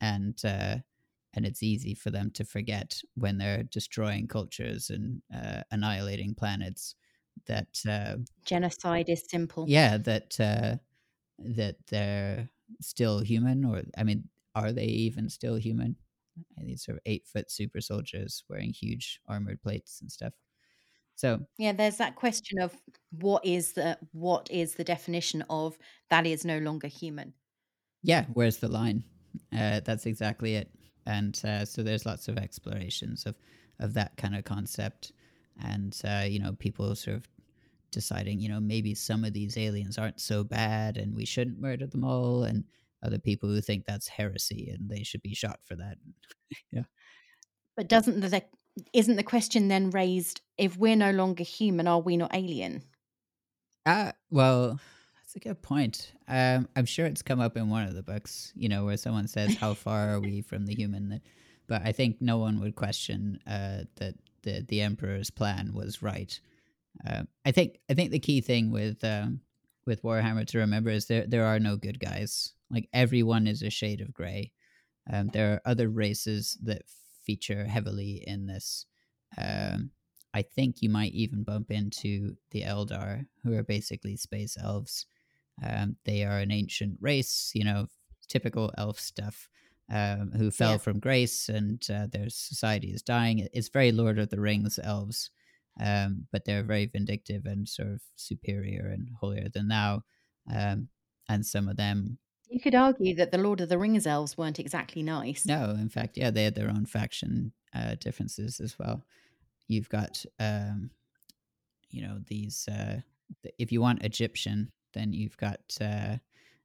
[0.00, 0.76] and uh,
[1.34, 6.94] and it's easy for them to forget when they're destroying cultures and uh, annihilating planets
[7.46, 9.66] that uh, genocide is simple.
[9.68, 10.76] Yeah, that uh,
[11.38, 15.96] that they're still human, or I mean, are they even still human?
[16.58, 20.34] These sort of eight foot super soldiers wearing huge armored plates and stuff.
[21.16, 25.76] So yeah, there's that question of what is the what is the definition of
[26.10, 27.34] that is no longer human.
[28.02, 29.04] Yeah, where's the line?
[29.52, 30.70] Uh, that's exactly it.
[31.06, 33.34] And uh, so there's lots of explorations of
[33.80, 35.12] of that kind of concept,
[35.62, 37.28] and uh, you know, people sort of
[37.90, 41.86] deciding, you know, maybe some of these aliens aren't so bad, and we shouldn't murder
[41.86, 42.64] them all, and
[43.02, 45.96] other people who think that's heresy and they should be shot for that.
[46.72, 46.82] yeah.
[47.76, 48.42] But doesn't the
[48.92, 52.82] isn't the question then raised if we're no longer human, are we not alien?
[53.86, 54.80] Uh well,
[55.16, 56.12] that's a good point.
[56.26, 59.28] Um, I'm sure it's come up in one of the books, you know, where someone
[59.28, 61.20] says, "How far are we from the human?"
[61.66, 66.38] But I think no one would question uh, that the the emperor's plan was right.
[67.06, 69.40] Uh, I think I think the key thing with um,
[69.86, 72.54] with Warhammer to remember is there there are no good guys.
[72.70, 74.52] Like everyone is a shade of gray.
[75.10, 76.82] Um, there are other races that
[77.24, 78.86] feature heavily in this.
[79.36, 79.90] Um,
[80.34, 85.06] I think you might even bump into the Eldar, who are basically space elves.
[85.64, 87.86] Um, they are an ancient race, you know,
[88.28, 89.48] typical elf stuff,
[89.90, 90.78] um, who fell yeah.
[90.78, 93.48] from grace and uh, their society is dying.
[93.52, 95.30] It's very Lord of the Rings elves,
[95.80, 100.02] um, but they're very vindictive and sort of superior and holier than thou.
[100.52, 100.88] Um,
[101.28, 104.58] and some of them you could argue that the Lord of the Rings elves weren't
[104.58, 105.44] exactly nice.
[105.44, 109.04] No, in fact, yeah, they had their own faction uh, differences as well.
[109.66, 110.90] You've got, um,
[111.90, 112.66] you know, these.
[112.66, 113.00] Uh,
[113.58, 116.16] if you want Egyptian, then you've got uh,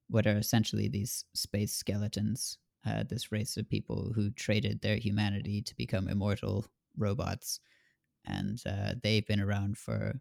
[0.09, 2.57] what are essentially these space skeletons.
[2.85, 6.65] Uh, this race of people who traded their humanity to become immortal
[6.97, 7.59] robots,
[8.25, 10.19] and uh, they've been around for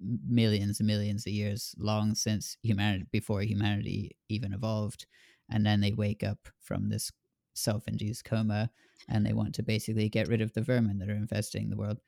[0.00, 5.06] millions and millions of years, long since humanity, before humanity even evolved.
[5.48, 7.10] And then they wake up from this
[7.54, 8.70] self induced coma
[9.08, 11.98] and they want to basically get rid of the vermin that are infesting the world.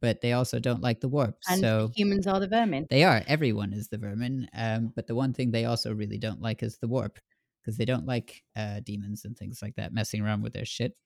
[0.00, 1.38] But they also don't like the warp.
[1.48, 2.86] And so humans are the vermin.
[2.88, 3.22] They are.
[3.26, 4.48] Everyone is the vermin.
[4.54, 7.18] Um, but the one thing they also really don't like is the warp
[7.60, 10.96] because they don't like uh, demons and things like that messing around with their shit.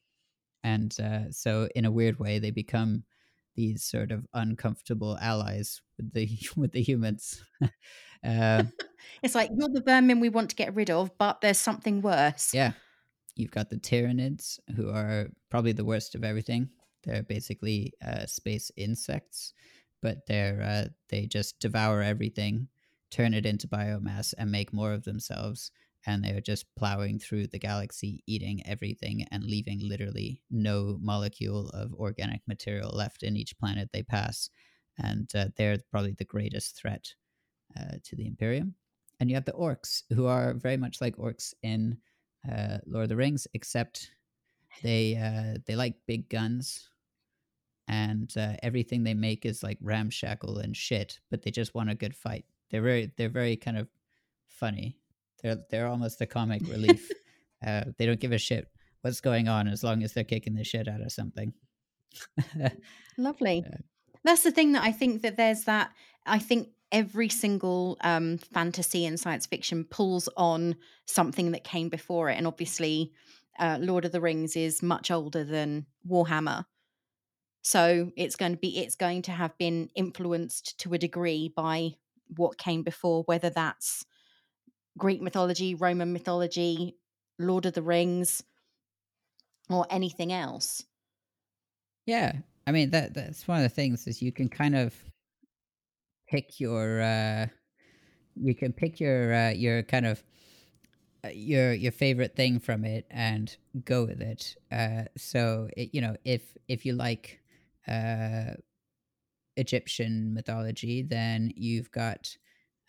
[0.65, 3.05] And uh, so, in a weird way, they become
[3.55, 7.43] these sort of uncomfortable allies with the with the humans.
[8.25, 8.65] uh,
[9.23, 12.55] it's like you're the vermin we want to get rid of, but there's something worse.
[12.55, 12.73] Yeah,
[13.37, 16.71] you've got the Tyranids, who are probably the worst of everything.
[17.05, 19.55] They're basically uh, space insects,
[20.01, 22.69] but they're uh, they just devour everything,
[23.11, 25.73] turn it into biomass, and make more of themselves
[26.07, 31.95] and they're just plowing through the galaxy, eating everything and leaving literally no molecule of
[31.95, 34.51] organic material left in each planet they pass.
[34.99, 37.07] And uh, they're probably the greatest threat
[37.79, 38.75] uh, to the Imperium.
[39.21, 41.97] And you have the orcs, who are very much like orcs in
[42.51, 44.11] uh, Lord of the Rings, except
[44.83, 46.89] they uh, they like big guns,
[47.87, 51.21] and uh, everything they make is like ramshackle and shit.
[51.31, 52.45] But they just want a good fight.
[52.71, 53.87] They're very they're very kind of
[54.49, 54.99] funny
[55.43, 57.11] they're they're almost the comic relief.
[57.67, 58.69] uh, they don't give a shit
[59.03, 61.53] what's going on as long as they're kicking the shit out of something.
[63.19, 63.65] Lovely.
[64.25, 65.91] That's the thing that I think that there's that.
[66.25, 70.77] I think every single um, fantasy and science fiction pulls on
[71.07, 73.13] something that came before it, and obviously,
[73.59, 76.65] uh, Lord of the Rings is much older than Warhammer.
[77.63, 81.93] So it's going to be it's going to have been influenced to a degree by
[82.37, 84.05] what came before, whether that's
[84.99, 86.97] Greek mythology, Roman mythology,
[87.39, 88.43] Lord of the Rings,
[89.71, 90.85] or anything else.
[92.07, 92.33] Yeah,
[92.67, 94.95] I mean that that's one of the things is you can kind of
[96.29, 97.47] pick your uh
[98.37, 100.23] you can pick your uh your kind of
[101.25, 104.57] uh, your your favorite thing from it and go with it.
[104.73, 107.41] Uh, so it, you know, if if you like
[107.87, 108.55] uh,
[109.57, 112.37] Egyptian mythology, then you've got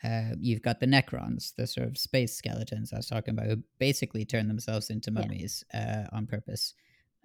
[0.03, 3.63] uh, you've got the Necrons, the sort of space skeletons I was talking about, who
[3.79, 6.07] basically turn themselves into mummies yeah.
[6.11, 6.73] uh, on purpose,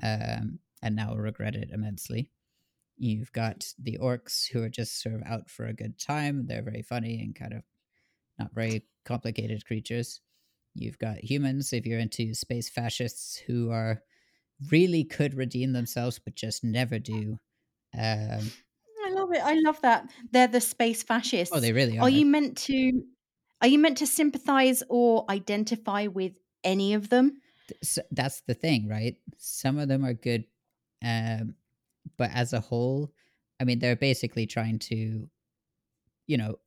[0.02, 2.30] um, and now regret it immensely.
[2.96, 6.46] You've got the orcs who are just sort of out for a good time.
[6.46, 7.62] They're very funny and kind of
[8.38, 10.20] not very complicated creatures.
[10.74, 14.02] You've got humans, if you're into space fascists, who are
[14.70, 17.38] really could redeem themselves but just never do.
[17.98, 18.50] Um,
[19.08, 19.42] I love it.
[19.42, 20.10] I love that.
[20.30, 21.54] They're the space fascists.
[21.54, 22.02] Oh, they really are.
[22.02, 23.02] Are you meant to
[23.60, 27.40] are you meant to sympathize or identify with any of them?
[27.82, 29.16] So that's the thing, right?
[29.38, 30.44] Some of them are good
[31.04, 31.54] um
[32.16, 33.12] but as a whole,
[33.60, 35.28] I mean they're basically trying to
[36.26, 36.58] you know,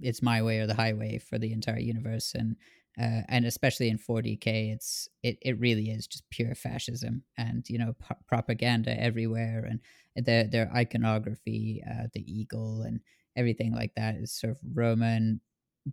[0.00, 2.56] it's my way or the highway for the entire universe and
[3.00, 7.78] uh, and especially in 40k it's it, it really is just pure fascism and you
[7.78, 9.80] know p- propaganda everywhere and
[10.26, 13.00] their their iconography uh, the eagle and
[13.36, 15.40] everything like that is sort of roman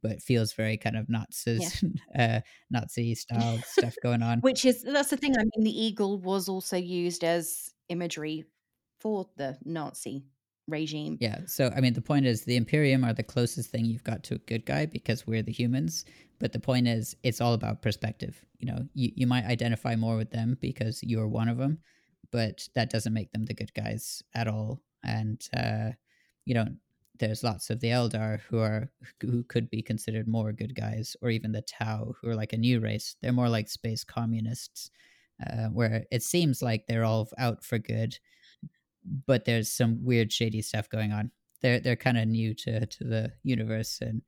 [0.01, 1.59] but feels very kind of nazi
[2.15, 2.37] yeah.
[2.37, 6.19] uh, nazi style stuff going on which is that's the thing i mean the eagle
[6.19, 8.45] was also used as imagery
[8.99, 10.23] for the nazi
[10.71, 11.17] regime.
[11.19, 11.41] Yeah.
[11.45, 14.35] So, I mean, the point is the Imperium are the closest thing you've got to
[14.35, 16.05] a good guy because we're the humans.
[16.39, 18.43] But the point is, it's all about perspective.
[18.59, 21.77] You know, you, you might identify more with them because you're one of them,
[22.31, 24.81] but that doesn't make them the good guys at all.
[25.03, 25.91] And, uh,
[26.45, 26.65] you know,
[27.19, 28.91] there's lots of the Eldar who are
[29.21, 32.57] who could be considered more good guys, or even the Tau, who are like a
[32.57, 33.15] new race.
[33.21, 34.89] They're more like space communists,
[35.45, 38.17] uh, where it seems like they're all out for good,
[39.03, 41.31] but there's some weird shady stuff going on.
[41.61, 44.21] They're they're kind of new to to the universe and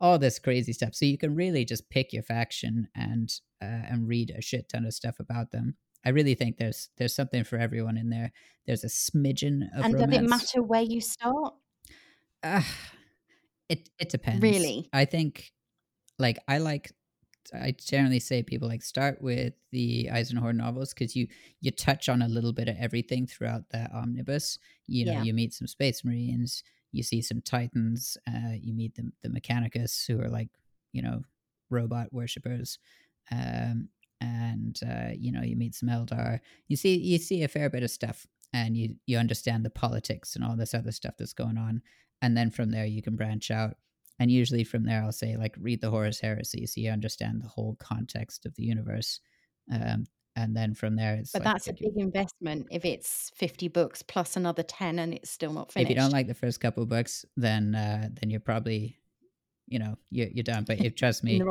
[0.00, 0.94] all this crazy stuff.
[0.94, 4.84] So you can really just pick your faction and uh, and read a shit ton
[4.84, 5.76] of stuff about them.
[6.04, 8.32] I really think there's there's something for everyone in there.
[8.66, 10.12] There's a smidgen of and romance.
[10.12, 11.54] does it matter where you start?
[12.42, 12.62] Uh,
[13.68, 14.42] it it depends.
[14.42, 15.52] Really, I think
[16.18, 16.92] like I like
[17.54, 21.28] I generally say people like start with the Eisenhorn novels because you
[21.60, 24.58] you touch on a little bit of everything throughout that omnibus.
[24.86, 25.22] You know, yeah.
[25.22, 30.06] you meet some space marines, you see some titans, uh, you meet the the Mechanicus
[30.06, 30.48] who are like
[30.92, 31.22] you know
[31.70, 32.78] robot worshippers,
[33.30, 33.88] um,
[34.20, 36.40] and uh, you know you meet some Eldar.
[36.68, 40.34] You see you see a fair bit of stuff, and you you understand the politics
[40.34, 41.82] and all this other stuff that's going on,
[42.22, 43.76] and then from there you can branch out
[44.18, 47.48] and usually from there, I'll say, like, read the Horus Heresy so you understand the
[47.48, 49.20] whole context of the universe.
[49.72, 51.32] Um, and then from there, it's.
[51.32, 55.30] But like, that's a big investment if it's 50 books plus another 10 and it's
[55.30, 55.90] still not finished.
[55.90, 58.98] If you don't like the first couple books, then uh, then you're probably,
[59.66, 60.64] you know, you're, you're done.
[60.64, 61.42] But if, trust me,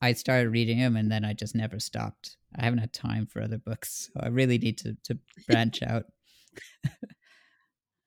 [0.00, 2.36] I started reading them and then I just never stopped.
[2.56, 4.10] I haven't had time for other books.
[4.12, 5.18] So I really need to, to
[5.48, 6.04] branch out.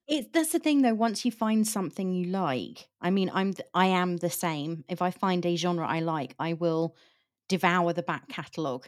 [0.10, 0.96] It's that's the thing though.
[0.96, 4.84] Once you find something you like, I mean, I'm th- I am the same.
[4.90, 6.96] If I find a genre I like, I will
[7.48, 8.88] devour the back catalogue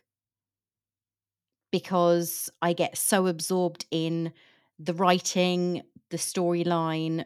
[1.71, 4.33] because I get so absorbed in
[4.79, 7.23] the writing, the storyline,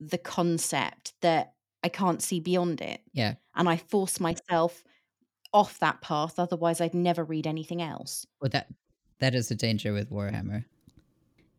[0.00, 1.52] the concept that
[1.84, 3.02] I can't see beyond it.
[3.12, 4.82] Yeah, and I force myself
[5.52, 6.38] off that path.
[6.38, 8.26] Otherwise, I'd never read anything else.
[8.40, 8.68] Well, that
[9.18, 10.64] that is the danger with Warhammer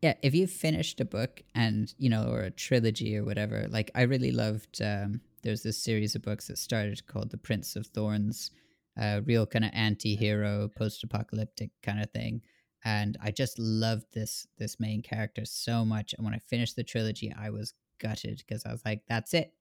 [0.02, 3.90] yeah if you've finished a book and you know or a trilogy or whatever like
[3.94, 7.86] i really loved um there's this series of books that started called the prince of
[7.86, 8.50] thorns
[9.00, 12.40] uh real kind of anti-hero post-apocalyptic kind of thing.
[12.84, 16.14] And i just loved this this main character so much.
[16.14, 19.52] And when i finished the trilogy i was gutted because i was like that's it.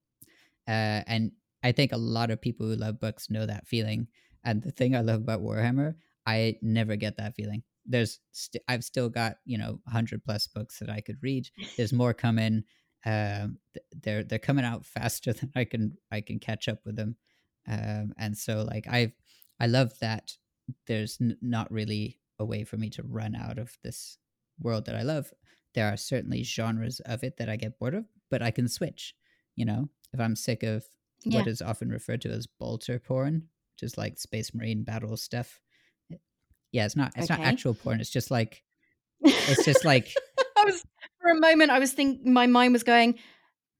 [0.67, 1.31] Uh and
[1.63, 4.07] i think a lot of people who love books know that feeling.
[4.43, 8.83] And the thing i love about warhammer i never get that feeling there's st- I've
[8.83, 11.49] still got you know 100 plus books that I could read.
[11.77, 12.63] There's more coming.
[13.05, 13.57] Um,
[14.01, 17.15] they're they're coming out faster than I can I can catch up with them.
[17.67, 19.13] Um, and so like I've
[19.59, 20.33] I love that
[20.85, 24.17] there's n- not really a way for me to run out of this
[24.59, 25.33] world that I love.
[25.73, 29.15] There are certainly genres of it that I get bored of, but I can switch.
[29.55, 30.85] You know, if I'm sick of
[31.23, 31.39] yeah.
[31.39, 33.43] what is often referred to as bolter porn,
[33.75, 35.59] which is like space marine battle stuff,
[36.71, 37.41] yeah, it's not it's okay.
[37.41, 37.99] not actual porn.
[37.99, 38.63] It's just like
[39.21, 40.13] it's just like
[40.57, 40.83] I was
[41.21, 43.17] for a moment I was thinking my mind was going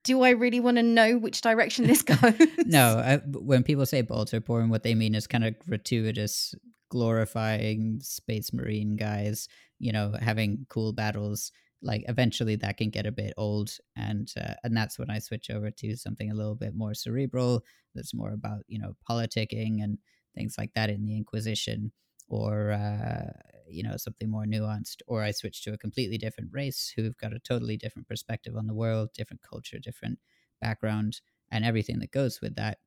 [0.07, 2.33] do I really want to know which direction this goes?
[2.65, 6.55] no, I, when people say bolter porn, what they mean is kind of gratuitous,
[6.89, 11.51] glorifying space marine guys, you know, having cool battles.
[11.81, 15.51] Like eventually, that can get a bit old, and uh, and that's when I switch
[15.51, 17.63] over to something a little bit more cerebral.
[17.93, 19.99] That's more about you know politicking and
[20.35, 21.91] things like that in the Inquisition,
[22.27, 23.31] or uh,
[23.67, 27.33] you know something more nuanced, or I switch to a completely different race who've got
[27.33, 30.19] a totally different perspective on the world, different culture, different
[30.61, 31.21] background,
[31.51, 32.79] and everything that goes with that.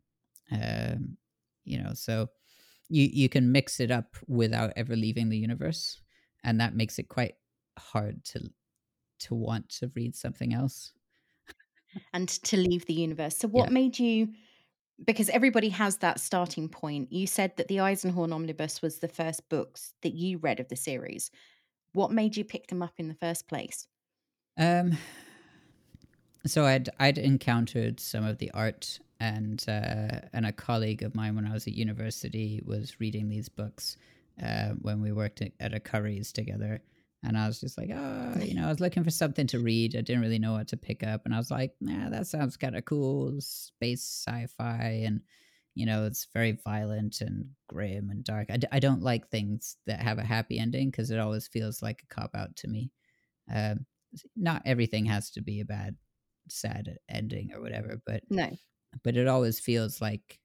[0.53, 1.19] Um,
[1.65, 2.31] you know, so
[2.89, 6.03] you you can mix it up without ever leaving the universe,
[6.45, 7.37] and that makes it quite
[7.79, 8.51] hard to
[9.21, 10.93] to want to read something else
[12.13, 13.37] and to leave the universe.
[13.37, 13.71] So, what Yeah.
[13.71, 14.35] made you?
[15.05, 17.13] Because everybody has that starting point.
[17.13, 20.77] You said that the Eisenhorn Omnibus was the first books that you read of the
[20.77, 21.31] series.
[21.93, 23.87] What made you pick them up in the first place?
[24.59, 24.99] Um,
[26.47, 31.35] so I'd I'd encountered some of the art, and uh, and a colleague of mine
[31.35, 33.97] when I was at university was reading these books
[34.43, 36.81] uh, when we worked at, at a Curry's together,
[37.23, 39.95] and I was just like, oh, you know, I was looking for something to read.
[39.97, 42.57] I didn't really know what to pick up, and I was like, nah, that sounds
[42.57, 45.21] kind of cool, space sci-fi, and
[45.75, 48.49] you know, it's very violent and grim and dark.
[48.51, 51.81] I, d- I don't like things that have a happy ending because it always feels
[51.81, 52.91] like a cop out to me.
[53.55, 53.87] Um,
[54.37, 55.97] not everything has to be a bad
[56.49, 58.51] sad ending or whatever but No.
[59.05, 60.41] but it always feels like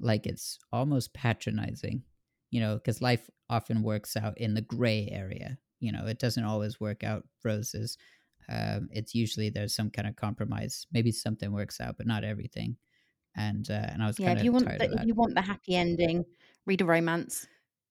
[0.00, 2.02] like it's almost patronizing
[2.50, 6.44] you know because life often works out in the gray area you know it doesn't
[6.44, 7.98] always work out roses
[8.48, 12.76] um, it's usually there's some kind of compromise maybe something works out but not everything
[13.36, 15.74] and uh, and i was Yeah, if you want the if you want the happy
[15.76, 16.24] ending,
[16.66, 17.46] read a romance.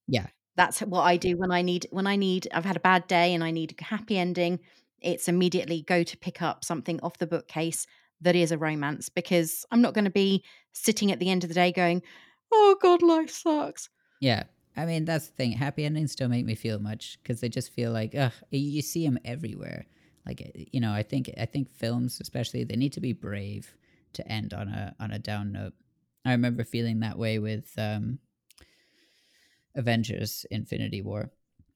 [0.07, 3.07] yeah That's what I do when I need when I need I've had a bad
[3.07, 4.59] day and I need a happy ending.
[5.01, 7.87] It's immediately go to pick up something off the bookcase
[8.21, 11.49] that is a romance because I'm not going to be sitting at the end of
[11.49, 12.03] the day going,
[12.51, 14.43] "Oh god, life sucks." Yeah.
[14.75, 15.51] I mean, that's the thing.
[15.51, 19.05] Happy endings don't make me feel much because they just feel like, ugh, you see
[19.05, 19.85] them everywhere.
[20.25, 23.75] Like, eh, you know, I think, I think films, especially, they need to be brave
[24.13, 25.73] to end on a, on a down note.
[26.25, 28.19] I remember feeling that way with, um,
[29.75, 31.31] Avengers Infinity War,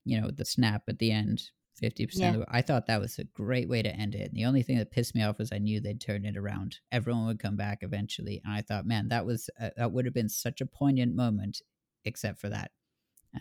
[0.05, 1.49] you know, the snap at the end,
[1.81, 2.33] 50% Yeah.
[2.35, 4.29] of the, I thought that was a great way to end it.
[4.29, 6.79] And the only thing that pissed me off was I knew they'd turn it around.
[6.91, 8.41] Everyone would come back eventually.
[8.43, 11.61] And I thought, man, that was, uh, that would have been such a poignant moment,
[12.05, 12.71] except for that.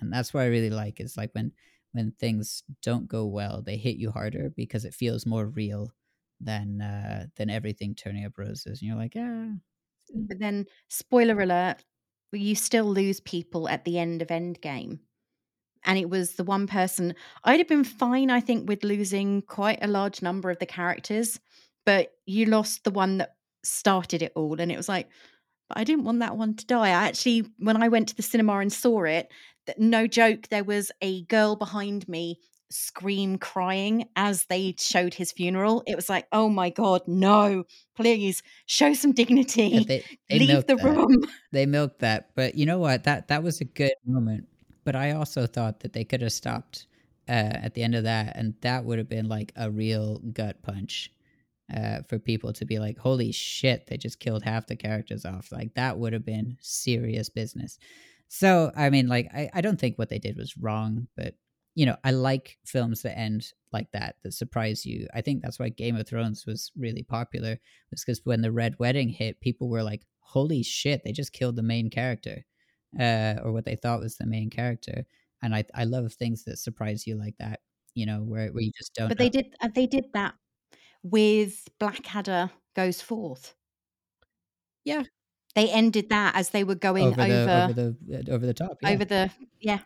[0.00, 1.52] And that's what I really like is like when,
[1.92, 5.92] when things don't go well, they hit you harder because it feels more real
[6.40, 8.80] than, uh, than everything turning up roses.
[8.80, 9.52] And you're like, yeah,
[10.14, 11.76] But then spoiler alert,
[12.32, 15.00] you still lose people at the end of Endgame.
[15.84, 19.78] And it was the one person I'd have been fine, I think, with losing quite
[19.82, 21.38] a large number of the characters,
[21.84, 24.60] but you lost the one that started it all.
[24.60, 25.08] And it was like,
[25.68, 26.88] but I didn't want that one to die.
[26.88, 29.30] I actually, when I went to the cinema and saw it,
[29.78, 32.40] no joke, there was a girl behind me
[32.70, 35.82] scream crying as they showed his funeral.
[35.86, 37.64] It was like, oh my God, no,
[37.94, 39.84] please show some yeah, dignity.
[39.84, 40.84] they, they Leave the that.
[40.84, 41.24] room.
[41.52, 44.46] they milked that but you know what that that was a good moment
[44.84, 46.86] but i also thought that they could have stopped
[47.28, 50.62] uh, at the end of that and that would have been like a real gut
[50.62, 51.10] punch
[51.74, 55.50] uh, for people to be like holy shit they just killed half the characters off
[55.50, 57.78] like that would have been serious business
[58.28, 61.34] so i mean like I, I don't think what they did was wrong but
[61.74, 65.58] you know i like films that end like that that surprise you i think that's
[65.58, 67.58] why game of thrones was really popular
[67.90, 71.56] was because when the red wedding hit people were like holy shit they just killed
[71.56, 72.44] the main character
[72.98, 75.04] uh, or what they thought was the main character
[75.42, 77.60] and i i love things that surprise you like that
[77.94, 79.24] you know where, where you just don't But know.
[79.24, 80.34] they did uh, they did that
[81.02, 83.54] with Blackadder Goes Forth.
[84.84, 85.02] yeah
[85.56, 88.46] They ended that as they were going over over the over, over the uh, over
[88.46, 89.30] the top yeah the
[89.60, 89.78] yeah.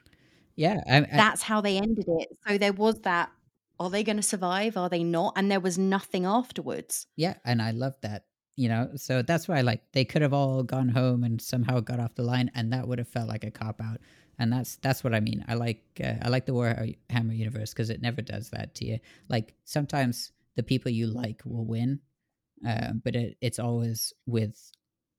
[0.57, 2.29] yeah I, I, That's how they ended it.
[2.47, 3.31] So there was that
[3.79, 4.77] are they going to survive?
[4.77, 5.33] Are they not?
[5.37, 7.07] And there was nothing afterwards.
[7.17, 8.25] yeah and i love that
[8.57, 11.81] you know so that's why I like they could have all gone home and somehow
[11.81, 14.01] got off the line and that would have felt like a cop out
[14.39, 17.89] and that's that's what i mean i like uh, i like the warhammer universe because
[17.89, 18.99] it never does that to you
[19.29, 22.01] like sometimes the people you like will win
[22.69, 24.73] uh, but it, it's always with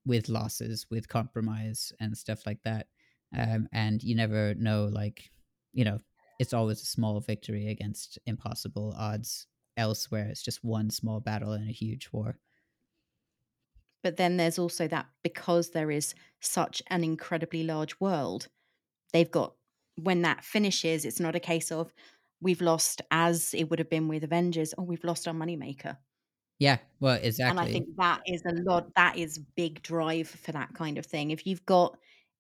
[0.05, 2.87] with losses with compromise and stuff like that
[3.35, 5.31] um, and you never know like
[5.73, 5.99] you know
[6.39, 9.47] it's always a small victory against impossible odds
[9.77, 12.39] elsewhere it's just one small battle in a huge war
[14.03, 18.47] But then there's also that because there is such an incredibly large world,
[19.13, 19.55] they've got
[19.97, 21.93] when that finishes, it's not a case of
[22.41, 25.97] we've lost as it would have been with Avengers, or we've lost our moneymaker.
[26.61, 27.49] Yeah well exactly.
[27.49, 31.05] And I think that is a lot, that is big drive for that kind of
[31.05, 31.31] thing.
[31.31, 31.97] If you've got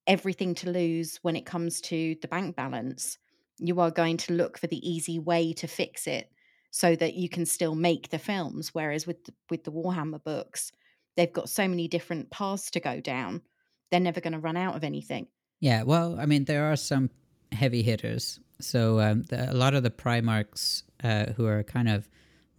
[0.07, 3.17] everything to lose when it comes to the bank balance,
[3.57, 6.31] you are going to look for the easy way to fix it
[6.71, 8.69] so that you can still make the films.
[8.73, 10.71] Whereas with the, with the Warhammer books,
[11.17, 13.41] they've got so many different paths to go down.
[13.89, 15.27] They're never going to run out of anything.
[15.59, 17.09] Yeah, well, I mean, there are some
[17.51, 18.39] heavy hitters.
[18.59, 22.07] So um, the, a lot of the Primarchs uh, who are kind of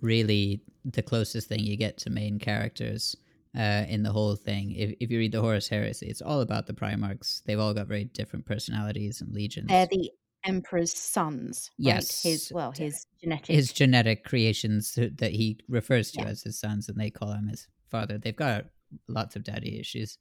[0.03, 3.17] really the closest thing you get to main characters
[3.57, 4.73] uh, in the whole thing.
[4.73, 7.43] If, if you read the Horus Heresy, it's all about the Primarchs.
[7.45, 9.69] They've all got very different personalities and legions.
[9.69, 10.11] They're the
[10.45, 11.71] Emperor's sons.
[11.79, 11.95] Right?
[11.95, 12.23] Yes.
[12.23, 13.55] His well, his genetic.
[13.55, 16.29] his genetic creations that he refers to Yeah.
[16.29, 18.19] as his sons, and they call him his father.
[18.19, 18.67] They've got
[19.09, 20.19] lots of daddy issues.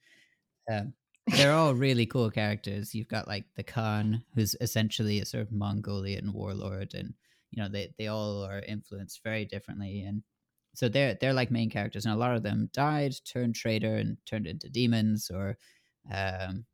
[0.71, 0.93] Um,
[1.27, 2.93] they're all really cool characters.
[2.93, 7.13] You've got like the Khan, who's essentially a sort of Mongolian warlord, and
[7.52, 10.24] you know they they all are influenced very differently, and
[10.74, 14.18] so they're they're like main characters, and a lot of them died, turned traitor, and
[14.26, 15.58] turned into demons, or
[16.14, 16.66] um,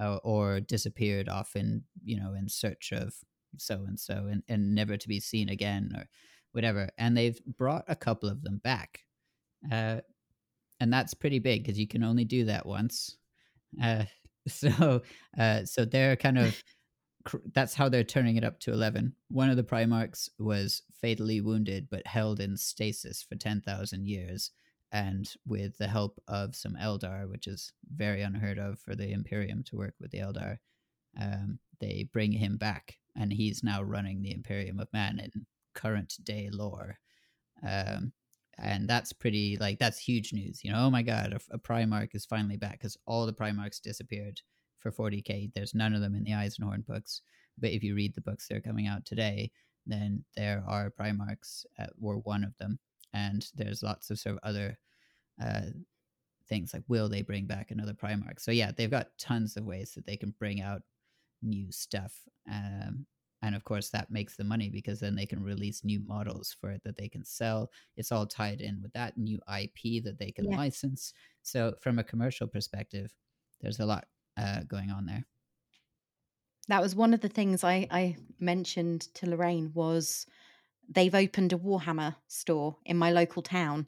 [0.00, 3.14] or, or disappeared off in you know in search of
[3.56, 6.06] so and so, and never to be seen again, or
[6.52, 6.90] whatever.
[6.98, 9.00] And they've brought a couple of them back,
[9.70, 10.00] uh,
[10.80, 13.16] and that's pretty big because you can only do that once.
[13.82, 14.04] Uh,
[14.48, 15.02] so
[15.38, 16.62] uh, so they're kind of
[17.54, 21.88] that's how they're turning it up to 11 one of the primarchs was fatally wounded
[21.90, 24.50] but held in stasis for 10,000 years
[24.92, 29.62] and with the help of some eldar which is very unheard of for the imperium
[29.64, 30.58] to work with the eldar
[31.20, 36.14] um, they bring him back and he's now running the imperium of man in current
[36.22, 36.98] day lore.
[37.66, 38.12] Um,
[38.56, 40.84] and that's pretty like that's huge news you know?
[40.84, 44.40] Oh my god a, a primarch is finally back because all the primarchs disappeared
[44.84, 47.22] for 40k there's none of them in the eisenhorn books
[47.58, 49.50] but if you read the books that are coming out today
[49.86, 52.78] then there are primarchs uh, were one of them
[53.12, 54.78] and there's lots of sort of other
[55.42, 55.62] uh,
[56.48, 58.40] things like will they bring back another primarch?
[58.40, 60.82] So yeah they've got tons of ways that they can bring out
[61.42, 62.14] new stuff
[62.50, 63.06] um,
[63.42, 66.70] and of course that makes the money because then they can release new models for
[66.70, 67.70] it that they can sell.
[67.96, 70.56] It's all tied in with that new ip that they can Yeah.
[70.56, 71.12] license.
[71.42, 73.12] So from a commercial perspective
[73.60, 74.06] there's a lot
[74.36, 75.24] uh, going on there
[76.68, 80.26] That was one of the things I, I mentioned to Lorraine was
[80.88, 83.86] they've opened a Warhammer store in my local town,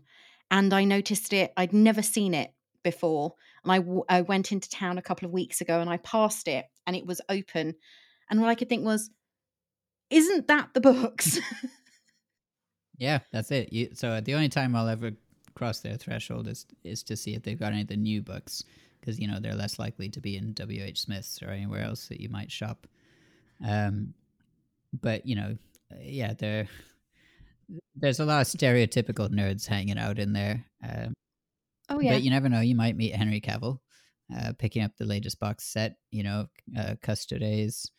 [0.51, 1.53] and I noticed it.
[1.57, 3.35] I'd never seen it before,
[3.65, 6.49] and I, w- I went into town a couple of weeks ago, and I passed
[6.49, 7.75] it, and it was open,
[8.31, 9.11] and what I could think was,
[10.11, 11.39] isn't that the books?
[12.99, 15.11] yeah that's it you, so the only time i'll ever
[15.55, 18.65] cross their threshold is is to see if they've got any of the new books
[19.07, 22.21] because you know they're less likely to be in wh smith's or anywhere else that
[22.21, 22.87] you might shop
[23.65, 24.13] um
[25.01, 25.57] but you know
[26.01, 26.69] yeah there
[27.95, 31.15] there's a lot of stereotypical nerds hanging out in there um,
[31.89, 32.61] oh yeah, But you never know.
[32.61, 33.79] You might meet Henry Cavill
[34.35, 36.47] uh, picking up the latest box set, you know,
[36.79, 37.91] uh, Custodes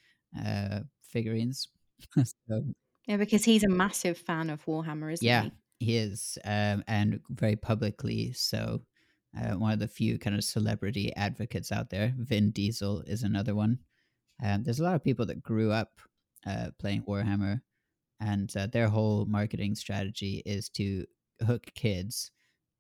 [0.44, 1.70] uh, figurines.
[2.18, 2.64] so,
[3.08, 5.44] yeah, because he's a massive fan of Warhammer, isn't yeah,
[5.80, 5.86] he?
[5.86, 6.38] he is.
[6.46, 8.82] Um, and very publicly so.
[9.36, 12.14] Uh, one of the few kind of celebrity advocates out there.
[12.18, 13.80] Vin Diesel is another one.
[14.44, 16.00] Um, there's a lot of people that grew up
[16.46, 17.62] uh, playing Warhammer,
[18.20, 21.06] and uh, their whole marketing strategy is to
[21.46, 22.32] hook kids,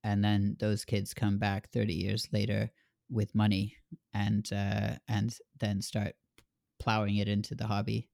[0.03, 2.71] and then those kids come back 30 years later
[3.09, 3.75] with money,
[4.13, 6.15] and uh, and then start
[6.79, 8.09] plowing it into the hobby.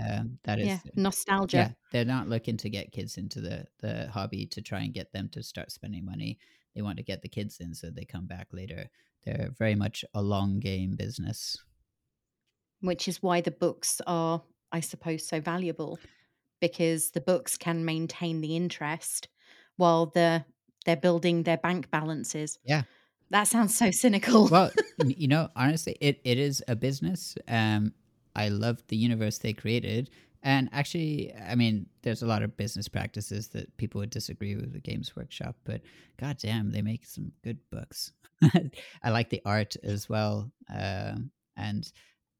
[0.00, 1.56] Um, that is, Yeah, nostalgia.
[1.56, 5.12] yeah, they're not looking to get kids into the the hobby to try and get
[5.12, 6.38] them to start spending money.
[6.74, 8.88] They want to get the kids in so they come back later.
[9.24, 11.56] They're very much a long game business.
[12.80, 14.42] which is why the books are,
[14.72, 15.98] I suppose, so valuable
[16.60, 19.28] because the books can maintain the interest
[19.76, 20.44] while the
[20.84, 22.58] they're building their bank balances.
[22.64, 22.82] Yeah.
[23.30, 24.48] That sounds so cynical.
[24.48, 24.70] well,
[25.06, 27.36] you know, honestly, it, it is a business.
[27.48, 27.94] Um,
[28.34, 30.10] I love the universe they created.
[30.42, 34.72] And actually, I mean, there's a lot of business practices that people would disagree with
[34.72, 35.82] the Games Workshop, but
[36.18, 38.12] goddamn, they make some good books.
[39.02, 40.50] I like the art as well.
[40.74, 41.90] Um, and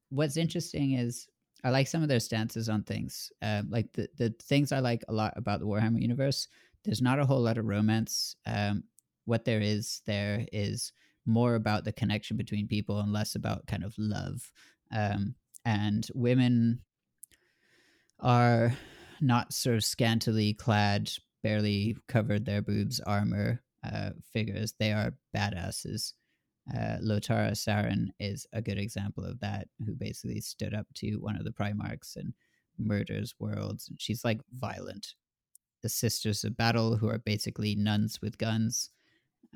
[0.09, 1.27] what's interesting is
[1.63, 3.31] I like some of their stances on things.
[3.41, 6.49] Um, like the, the things I like a lot about the Warhammer universe,
[6.83, 8.35] there's not a whole lot of romance.
[8.45, 8.83] Um,
[9.25, 10.91] what there is there is
[11.25, 14.51] more about the connection between people and less about kind of love.
[14.91, 16.81] Um, and women
[18.23, 18.73] are
[19.21, 21.11] not sort of scantily clad,
[21.43, 24.73] barely covered their boobs armor uh, figures.
[24.79, 26.13] They are badasses.
[26.73, 31.35] Uh, Lotara Sarrin is a good example of that, who basically stood up to one
[31.35, 32.33] of the Primarchs and
[32.79, 33.91] murders worlds.
[33.97, 35.15] She's like violent.
[35.81, 38.89] The Sisters of Battle, who are basically nuns with guns,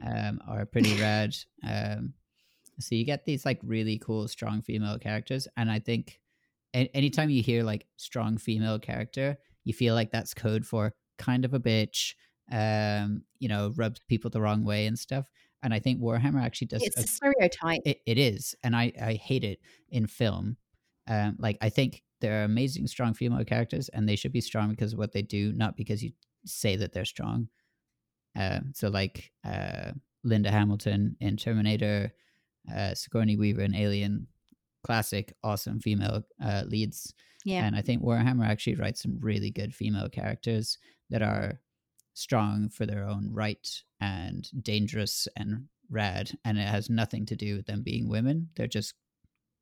[0.06, 1.36] um, are pretty rad.
[1.66, 2.14] Um,
[2.80, 6.20] so you get these like really cool, strong female characters, and I think
[6.94, 11.54] anytime you hear like strong female character, you feel like that's code for kind of
[11.54, 12.14] a bitch,
[12.52, 15.30] um, you know, rubs people the wrong way and stuff.
[15.64, 16.84] and I think Warhammer actually does.
[16.84, 17.82] It's a, a stereotype.
[17.86, 19.60] It, it is, and I I hate it
[19.90, 20.58] in film.
[21.08, 24.70] Um, like I think there are amazing, strong female characters, and they should be strong
[24.70, 26.12] because of what they do, not because you
[26.46, 27.50] say that they're strong.
[28.38, 29.92] Uh, so like uh,
[30.24, 32.14] Linda Hamilton in Terminator,
[32.74, 34.28] uh, Sigourney Weaver in Alien,
[34.88, 37.14] classic, awesome female uh, leads.
[37.44, 37.66] Yeah.
[37.66, 40.78] And I think Warhammer actually writes some really good female characters
[41.10, 41.60] that are
[42.14, 43.68] strong for their own right
[44.00, 46.32] and dangerous and rad.
[46.46, 48.50] And it has nothing to do with them being women.
[48.56, 48.94] They're just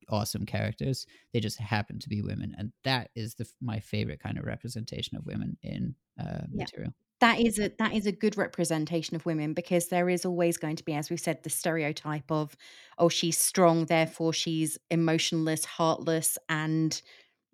[0.08, 1.06] awesome characters.
[1.32, 2.54] They just happen to be women.
[2.56, 6.64] And that is the my favorite kind of representation of women in uh, yeah.
[6.64, 10.56] material that is a that is a good representation of women because there is always
[10.56, 12.56] going to be as we said the stereotype of
[12.98, 17.00] oh she's strong therefore she's emotionless heartless and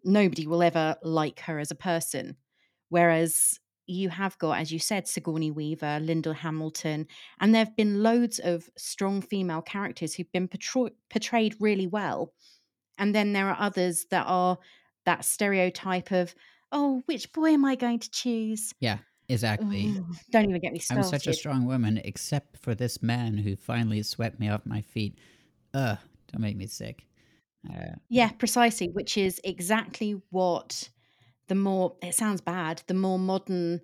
[0.04, 2.36] nobody will ever like her as a person.
[2.88, 7.06] Whereas you have got as you said Sigourney Weaver Linda Hamilton
[7.40, 12.32] and there've been loads of strong female characters who've been portray- portrayed really well.
[12.98, 14.58] And then there are others that are
[15.04, 16.34] that stereotype of
[16.72, 18.72] oh which boy am I going to choose?
[18.80, 18.98] Yeah
[19.33, 20.01] Exactly.
[20.30, 21.05] Don't even get me started.
[21.05, 24.83] I'm such a strong woman, except for this man who finally swept me off my
[24.83, 25.18] feet.
[25.74, 25.99] Ugh,
[26.30, 27.05] don't make me sick.
[27.68, 28.89] Uh, yeah, precisely.
[28.89, 30.91] Which is exactly what
[31.49, 33.80] the more it sounds bad, the more modern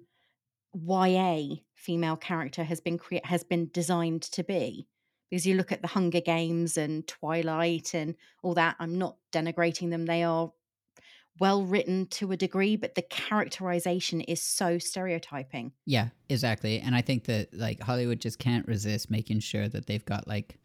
[0.75, 4.87] YA female character has been cre- has been designed to be.
[5.31, 8.77] Because you look at the Hunger Games and Twilight and all that.
[8.79, 10.53] I'm not denigrating them; they are
[11.41, 15.73] well written to a degree, but the characterization is so stereotyping.
[15.87, 16.81] Yeah, exactly.
[16.81, 20.59] And I think that like Hollywood just can't resist making sure that they've got like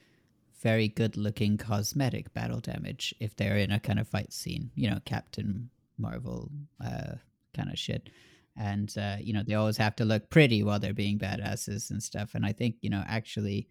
[0.61, 4.89] very good looking cosmetic battle damage if they're in a kind of fight scene, you
[4.89, 6.49] know, Captain Marvel
[6.83, 7.15] uh,
[7.53, 8.09] kind of shit.
[8.55, 12.01] And, uh, you know, they always have to look pretty while they're being badasses and
[12.01, 12.35] stuff.
[12.35, 13.67] And I think, you know, actually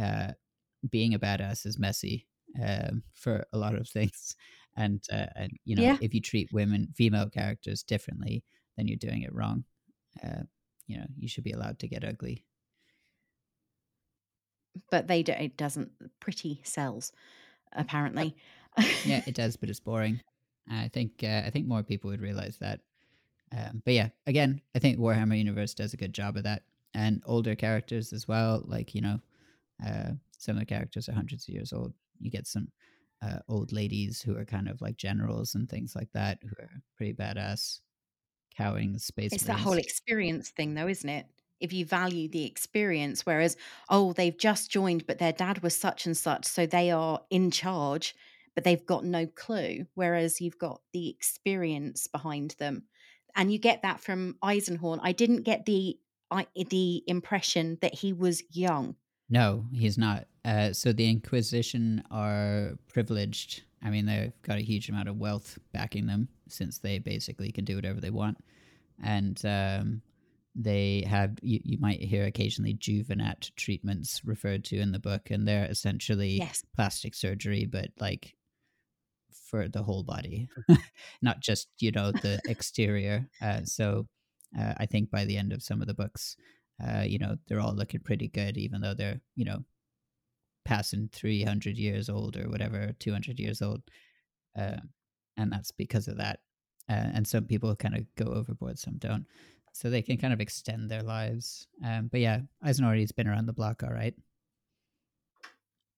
[0.00, 0.32] uh,
[0.88, 2.26] being a badass is messy
[2.64, 4.36] um, for a lot of things
[4.76, 5.96] and uh, and you know yeah.
[6.00, 8.44] if you treat women female characters differently
[8.76, 9.64] then you're doing it wrong.
[10.24, 10.42] Uh,
[10.86, 12.44] you know you should be allowed to get ugly.
[14.90, 15.90] But they don't it doesn't
[16.20, 17.12] pretty sells
[17.72, 18.36] apparently.
[19.04, 20.20] Yeah it does but it's boring.
[20.70, 22.80] I think uh, i think more people would realize that.
[23.52, 26.62] Um, but yeah again i think warhammer universe does a good job of that
[26.94, 29.18] and older characters as well like you know
[29.84, 31.92] uh, some of the characters are hundreds of years old.
[32.20, 32.68] You get some
[33.22, 36.82] uh, old ladies who are kind of like generals and things like that who are
[36.96, 37.80] pretty badass
[38.56, 39.58] cowing the space it's Marines.
[39.58, 41.26] that whole experience thing though isn't it?
[41.60, 43.56] If you value the experience whereas
[43.88, 47.50] oh they've just joined but their dad was such and such so they are in
[47.50, 48.14] charge
[48.54, 52.84] but they've got no clue whereas you've got the experience behind them.
[53.36, 54.98] And you get that from eisenhorn.
[55.02, 55.98] I didn't get the
[56.32, 58.96] I, the impression that he was young
[59.30, 60.26] no, he's not.
[60.44, 63.62] Uh, so the Inquisition are privileged.
[63.82, 67.64] I mean, they've got a huge amount of wealth backing them since they basically can
[67.64, 68.38] do whatever they want.
[69.02, 70.02] And um,
[70.54, 75.46] they have, you, you might hear occasionally Juvenat treatments referred to in the book, and
[75.46, 76.64] they're essentially yes.
[76.74, 78.34] plastic surgery, but like
[79.30, 80.48] for the whole body,
[81.22, 83.28] not just, you know, the exterior.
[83.40, 84.08] Uh, so
[84.58, 86.36] uh, I think by the end of some of the books,
[86.84, 89.64] uh, you know, they're all looking pretty good, even though they're, you know,
[90.64, 93.82] passing 300 years old or whatever, 200 years old.
[94.58, 94.76] Uh,
[95.36, 96.40] and that's because of that.
[96.88, 99.26] Uh, and some people kind of go overboard, some don't.
[99.72, 101.68] So they can kind of extend their lives.
[101.84, 104.14] Um, but yeah, Eisenhorn's been around the block all right.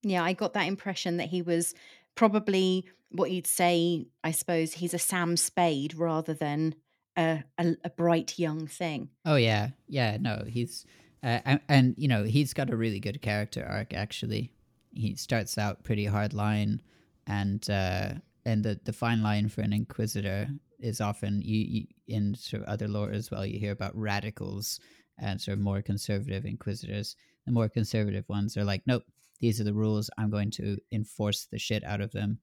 [0.02, 1.74] Yeah, I got that impression that he was
[2.14, 6.74] probably what you'd say, I suppose, he's a Sam Spade rather than
[7.16, 9.08] a, a, a bright young thing.
[9.24, 10.16] Oh yeah, yeah.
[10.20, 10.86] No, he's
[11.22, 13.94] uh, and, and, you know he's got a really good character arc.
[13.94, 14.52] Actually,
[14.92, 16.80] he starts out pretty hard line,
[17.26, 20.48] and uh, and the the fine line for an inquisitor
[20.80, 23.46] is often you, you in sort of other lore as well.
[23.46, 24.80] You hear about radicals
[25.18, 27.16] and sort of more conservative inquisitors.
[27.46, 29.04] The more conservative ones are like, nope,
[29.40, 30.10] these are the rules.
[30.18, 32.38] I'm going to enforce the shit out of them,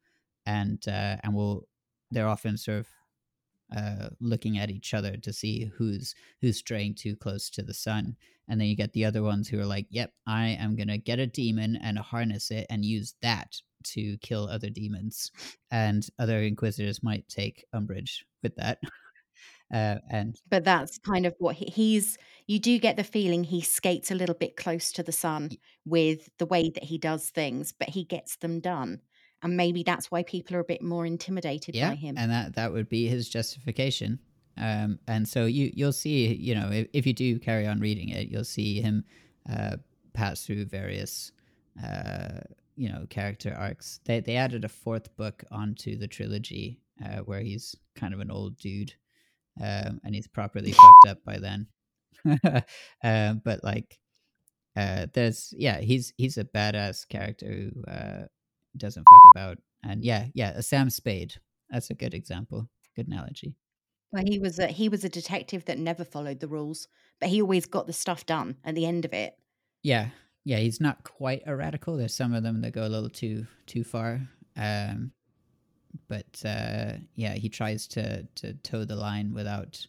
[0.45, 1.67] and uh, and we'll.
[2.11, 2.88] They're often sort of
[3.76, 8.15] uh, looking at each other to see who's who's straying too close to the sun.
[8.47, 10.97] And then you get the other ones who are like yep i am going to
[10.97, 15.32] get a demon and harness it and use that to kill other demons.
[15.72, 18.80] And other inquisitors might take umbrage with that.
[19.72, 22.17] Uh, and but that's kind of what he, he's
[22.47, 25.51] you do get the feeling he skates a little bit close to the sun
[25.86, 28.99] with the way that he does things but he gets them done
[29.41, 32.15] and maybe that's why people are a bit more intimidated yeah, by him.
[32.17, 34.19] And that that would be his justification.
[34.57, 38.09] Um, and so you you'll see, you know, if, if you do carry on reading
[38.09, 39.05] it, you'll see him
[39.49, 39.77] uh,
[40.13, 41.31] pass through various
[41.83, 42.39] uh,
[42.75, 43.99] you know character arcs.
[44.05, 48.31] They they added a fourth book onto the trilogy uh, where he's kind of an
[48.31, 48.93] old dude,
[49.61, 51.67] um, and he's properly fucked up by then.
[53.03, 53.97] uh, but like,
[54.75, 58.25] uh, there's yeah, he's he's a badass character who uh,
[58.78, 61.36] doesn't fuck about, and yeah, yeah, a Sam Spade.
[61.70, 62.70] That's a good example.
[62.95, 63.55] Good analogy.
[64.11, 66.88] Well, he was a he was a detective that never followed the rules,
[67.20, 69.36] but he always got the stuff done at the end of it.
[69.84, 70.09] Yeah,
[70.45, 71.95] yeah, he's not quite a radical.
[71.95, 74.22] There's some of them that go a little too too far.
[74.57, 75.11] Um,
[76.07, 79.86] but uh, yeah, he tries to to toe the line without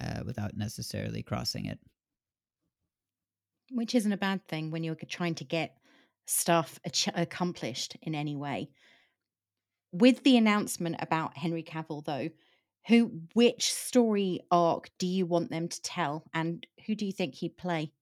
[0.00, 1.78] uh, without necessarily crossing it.
[3.70, 5.78] Which isn't a bad thing when you're trying to get
[6.26, 8.70] stuff ach- accomplished in any way.
[9.92, 12.30] With the announcement about Henry Cavill, though,
[12.88, 17.36] who which story arc do you want them to tell, and who do you think
[17.36, 17.92] he'd play?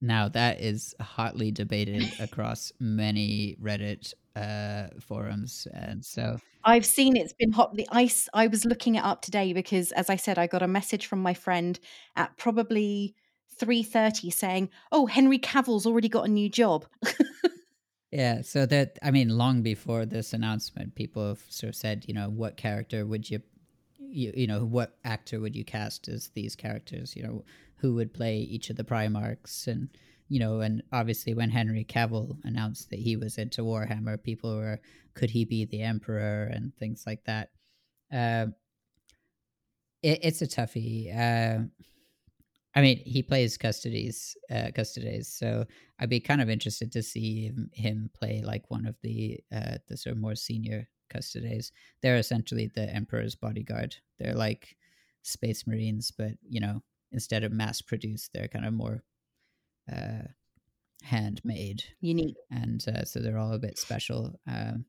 [0.00, 7.34] Now that is hotly debated across many Reddit uh, forums, and so I've seen it's
[7.34, 7.86] been hotly.
[7.90, 11.06] I I was looking it up today because, as I said, I got a message
[11.06, 11.78] from my friend
[12.16, 13.14] at probably
[13.60, 16.86] three thirty saying, "Oh, Henry Cavill's already got a new job."
[18.10, 22.14] yeah, so that I mean, long before this announcement, people have sort of said, you
[22.14, 23.40] know, what character would you,
[23.98, 27.14] you, you know, what actor would you cast as these characters?
[27.14, 27.44] You know,
[27.76, 29.90] who would play each of the Primarchs and
[30.30, 34.80] you know and obviously when henry cavill announced that he was into warhammer people were
[35.14, 37.50] could he be the emperor and things like that
[38.12, 38.46] uh,
[40.02, 41.64] it, it's a toughie uh,
[42.74, 45.64] i mean he plays custodies, uh, Custodes so
[45.98, 49.78] i'd be kind of interested to see him, him play like one of the uh,
[49.88, 53.96] the sort of more senior Custodes they're essentially the emperor's bodyguard.
[54.18, 54.76] They're like
[55.22, 59.02] space marines but you know instead of mass produced they're kind of more
[59.92, 60.22] uh,
[61.02, 61.82] handmade.
[62.00, 62.36] Unique.
[62.50, 64.86] And uh, so they're all a bit special um,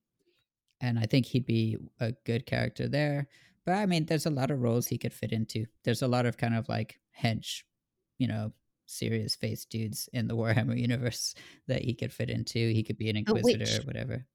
[0.80, 3.28] and i think he'd be a good character there.
[3.66, 5.66] But i mean there's a lot of roles he could fit into.
[5.84, 7.64] There's a lot of kind of like hench
[8.22, 8.52] you know
[8.86, 11.34] serious faced dudes in the warhammer universe
[11.68, 14.26] that he could fit into he could be an inquisitor which, or whatever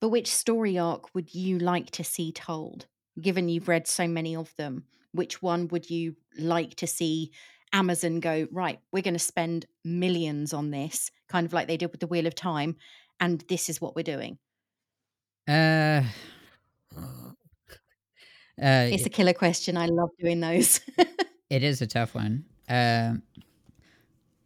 [0.00, 2.86] but which story arc would you like to see told
[3.20, 7.30] given you've read so many of them which one would you like to see
[7.72, 11.90] Amazon go, right, we're going to spend millions on this, kind of like they did
[11.90, 12.76] with the Wheel of Time,
[13.20, 14.38] and this is what we're doing?
[15.48, 16.02] Uh,
[16.96, 17.32] uh
[18.58, 19.76] it's a killer question.
[19.76, 20.80] I love doing those.
[21.50, 22.44] it is a tough one.
[22.68, 23.22] Um,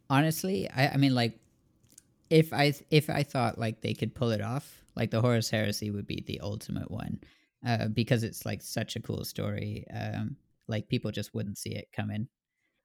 [0.09, 1.37] honestly, I, I mean, like,
[2.29, 5.91] if I if I thought like they could pull it off, like the Horus Heresy
[5.91, 7.19] would be the ultimate one,
[7.65, 9.85] uh, because it's like such a cool story.
[9.93, 12.27] Um, like people just wouldn't see it coming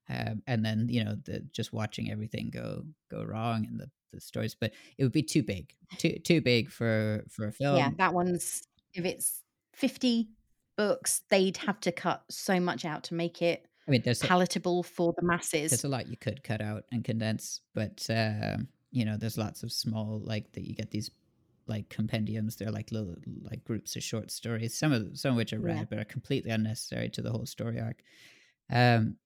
[0.08, 4.20] um, and then you know the just watching everything go go wrong and the, the
[4.20, 7.90] stories but it would be too big too too big for for a film yeah
[7.98, 8.62] that one's
[8.94, 9.42] if it's
[9.74, 10.28] 50
[10.76, 14.80] books they'd have to cut so much out to make it I mean, there's palatable
[14.80, 15.70] a, for the masses.
[15.70, 18.58] There's a lot you could cut out and condense, but uh,
[18.90, 20.66] you know, there's lots of small like that.
[20.66, 21.10] You get these
[21.66, 22.56] like compendiums.
[22.56, 24.76] They're like little like groups of short stories.
[24.76, 25.84] Some of some of which are read, yeah.
[25.88, 28.02] but are completely unnecessary to the whole story arc.
[28.70, 29.16] Um,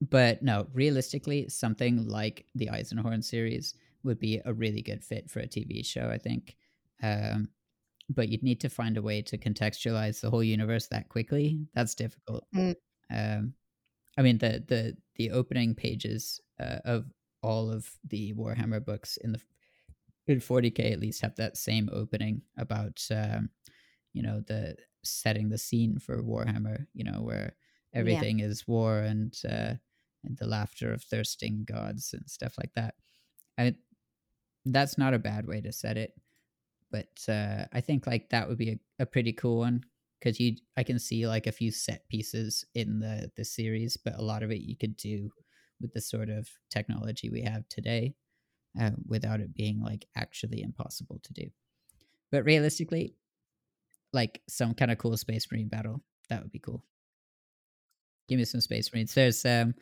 [0.00, 5.40] but no, realistically, something like the Eisenhorn series would be a really good fit for
[5.40, 6.56] a TV show, I think.
[7.02, 7.50] Um,
[8.08, 11.60] but you'd need to find a way to contextualize the whole universe that quickly.
[11.74, 12.44] That's difficult.
[12.54, 12.74] Mm.
[13.12, 13.54] Um,
[14.20, 17.06] I mean, the the the opening pages uh, of
[17.42, 19.40] all of the Warhammer books in the
[20.26, 23.48] in 40k at least have that same opening about um,
[24.12, 26.84] you know the setting the scene for Warhammer.
[26.92, 27.54] You know where
[27.94, 28.46] everything yeah.
[28.46, 29.72] is war and uh,
[30.22, 32.96] and the laughter of thirsting gods and stuff like that.
[33.56, 33.74] I
[34.66, 36.12] that's not a bad way to set it,
[36.90, 39.82] but uh, I think like that would be a, a pretty cool one
[40.20, 44.18] because you I can see like a few set pieces in the the series, but
[44.18, 45.30] a lot of it you could do
[45.80, 48.14] with the sort of technology we have today
[48.80, 51.50] uh, without it being like actually impossible to do.
[52.30, 53.14] But realistically,
[54.12, 56.84] like some kind of cool space marine battle that would be cool.
[58.28, 59.14] Give me some space marines.
[59.14, 59.74] There's um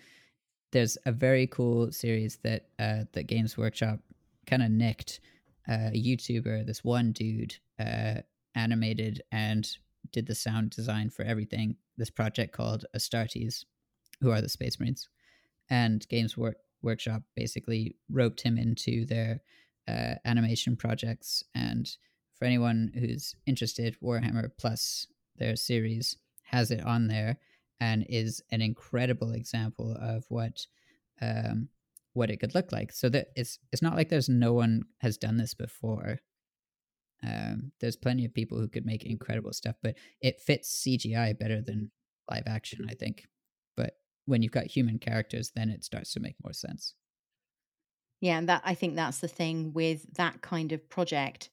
[0.73, 4.01] there's a very cool series that uh, that Games Workshop
[4.47, 5.21] kind of nicked.
[5.69, 8.15] Uh, a YouTuber, this one dude, uh,
[8.55, 9.69] animated and
[10.13, 11.77] did the sound design for everything.
[11.97, 13.65] This project called Astartes,
[14.21, 15.09] who are the Space Marines,
[15.71, 19.41] and Games Work- Workshop basically roped him into their
[19.87, 21.43] uh, animation projects.
[21.55, 21.89] And
[22.35, 25.07] for anyone who's interested, Warhammer Plus,
[25.37, 27.39] their series, has it on there
[27.81, 30.67] and is an incredible example of what
[31.21, 31.69] um,
[32.13, 32.93] what it could look like.
[32.93, 36.21] So that it's it's not like there's no one has done this before.
[37.27, 41.61] Um, there's plenty of people who could make incredible stuff, but it fits CGI better
[41.61, 41.91] than
[42.31, 43.27] live action, I think.
[43.77, 43.95] But
[44.27, 46.95] when you've got human characters, then it starts to make more sense.
[48.21, 51.51] Yeah, and that I think that's the thing with that kind of project.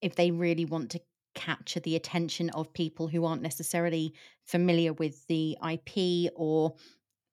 [0.00, 1.00] If they really want to
[1.34, 4.14] capture the attention of people who aren't necessarily
[4.46, 6.74] familiar with the IP or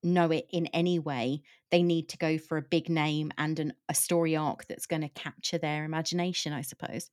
[0.03, 1.41] know it in any way,
[1.71, 5.01] they need to go for a big name and an, a story arc that's going
[5.01, 7.09] to capture their imagination, I suppose.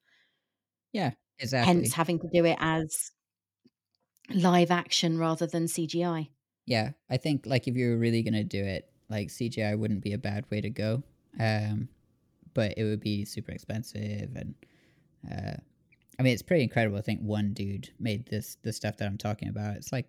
[0.94, 1.74] Yeah, exactly.
[1.74, 3.10] Hence having to do it as
[4.32, 6.30] live action rather than CGI.
[6.64, 10.02] Yeah, I think like if you were really going to do it, like CGI wouldn't
[10.02, 11.02] be a bad way to go.
[11.38, 11.88] Um,
[12.54, 14.54] but it would be super expensive and
[15.30, 15.56] uh,
[16.18, 16.96] I mean it's pretty incredible.
[16.96, 19.76] I think one dude made this the stuff that I'm talking about.
[19.76, 20.06] It's like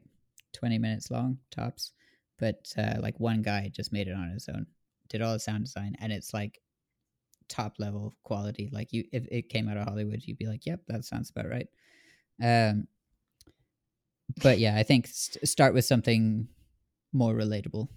[0.53, 1.93] 20 minutes long tops,
[2.37, 4.67] but uh, like one guy just made it on his own,
[5.09, 6.61] did all the sound design, and it's like
[7.49, 8.69] top level quality.
[8.71, 11.49] Like you, if it came out of Hollywood, you'd be like, "Yep, that sounds about
[11.49, 11.67] right."
[12.41, 12.87] Um,
[14.41, 16.47] but yeah, I think st- start with something
[17.13, 17.87] more relatable,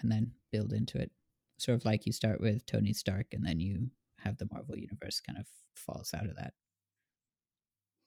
[0.00, 1.10] and then build into it.
[1.58, 5.20] Sort of like you start with Tony Stark, and then you have the Marvel universe
[5.20, 6.54] kind of falls out of that.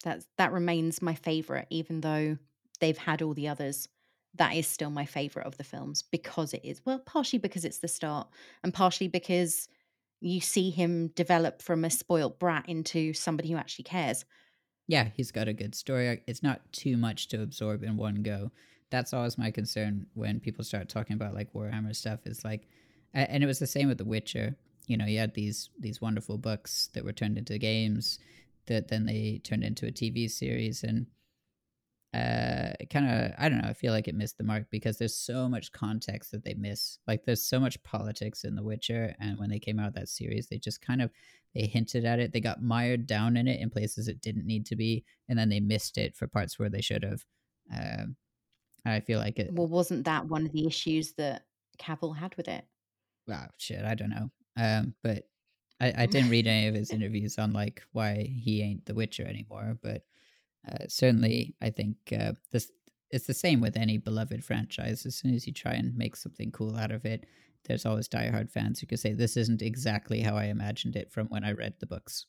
[0.04, 2.38] That that remains my favorite, even though
[2.80, 3.88] they've had all the others.
[4.36, 7.80] That is still my favorite of the films because it is well, partially because it's
[7.80, 8.28] the start,
[8.64, 9.68] and partially because
[10.24, 14.24] you see him develop from a spoilt brat into somebody who actually cares.
[14.88, 16.24] Yeah, he's got a good story.
[16.28, 18.52] It's not too much to absorb in one go.
[18.90, 22.22] That's always my concern when people start talking about like Warhammer stuff.
[22.26, 22.68] Is like,
[23.14, 24.56] and it was the same with The Witcher.
[24.88, 28.20] You know, you had these these wonderful books that were turned into games
[28.68, 31.08] that then they turned into a TV series, and
[32.14, 35.16] uh kind of i don't know i feel like it missed the mark because there's
[35.16, 37.00] so much context that they miss.
[37.08, 40.48] Like there's so much politics in the witcher and when they came out that series
[40.48, 41.10] they just kind of
[41.56, 42.34] they hinted at it.
[42.34, 45.50] They got mired down in it in places it didn't need to be and then
[45.50, 47.26] they missed it for parts where they should have.
[47.76, 48.16] Um
[48.86, 51.46] i feel like it well wasn't that one of the issues that
[51.80, 52.66] cavill had with it?
[53.28, 54.30] Wow shit i don't know.
[54.56, 55.24] Um but
[55.82, 59.26] I, I didn't read any of his interviews on like why he ain't the witcher
[59.26, 60.04] anymore but
[60.70, 62.72] uh, certainly, I think uh, this
[63.14, 65.06] it's the same with any beloved franchise.
[65.06, 67.26] As soon as you try and make something cool out of it,
[67.66, 71.28] there's always diehard fans who can say this isn't exactly how I imagined it from
[71.28, 72.26] when I read the books.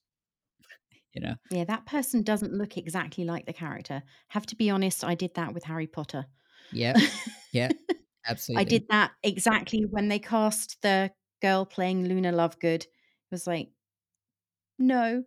[1.14, 1.34] you know?
[1.50, 4.02] Yeah, that person doesn't look exactly like the character.
[4.28, 6.26] Have to be honest, I did that with Harry Potter.
[6.70, 6.98] Yeah,
[7.52, 7.70] yeah,
[8.26, 8.60] absolutely.
[8.60, 11.10] I did that exactly when they cast the
[11.40, 12.82] girl playing Luna Lovegood.
[12.82, 12.88] It
[13.30, 13.70] was like,
[14.78, 15.24] no,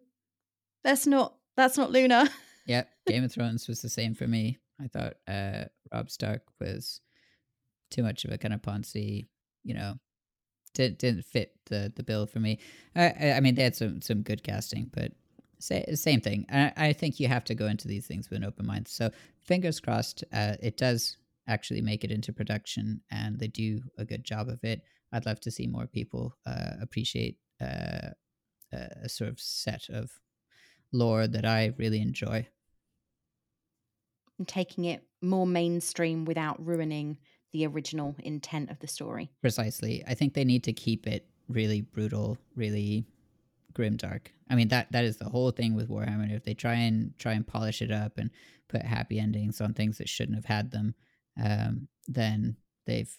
[0.84, 2.30] that's not that's not Luna.
[2.68, 4.60] Yeah, Game of Thrones was the same for me.
[4.80, 7.00] I thought uh, Robb Stark was
[7.90, 9.28] too much of a kind of poncy,
[9.64, 9.96] you know,
[10.74, 12.60] didn't didn't fit the the bill for me.
[12.96, 15.14] I I mean they had some some good casting, but
[15.60, 16.46] say, same thing.
[16.52, 18.88] I, I think you have to go into these things with an open mind.
[18.88, 19.10] So
[19.42, 24.24] fingers crossed, uh, it does actually make it into production, and they do a good
[24.24, 24.82] job of it.
[25.14, 28.10] I'd love to see more people uh, appreciate uh,
[28.74, 30.12] a sort of set of
[30.92, 32.48] lore that I really enjoy
[34.38, 37.18] and taking it more mainstream without ruining
[37.54, 39.32] the original intent of the story.
[39.42, 40.04] Precisely.
[40.08, 43.06] I think they need to keep it really brutal, really
[43.74, 44.32] grim dark.
[44.50, 46.32] I mean that that is the whole thing with Warhammer.
[46.32, 48.30] If they try and try and polish it up and
[48.68, 50.96] put happy endings on things that shouldn't have had them,
[51.42, 53.14] um, then they've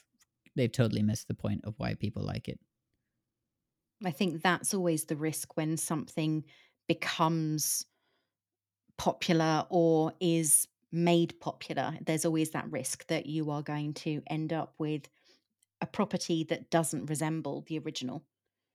[0.56, 2.58] they've totally missed the point of why people like it.
[4.04, 6.44] I think that's always the risk when something
[6.86, 7.84] becomes
[8.96, 14.52] popular or is made popular, there's always that risk that you are going to end
[14.52, 15.08] up with
[15.80, 18.24] a property that doesn't resemble the original.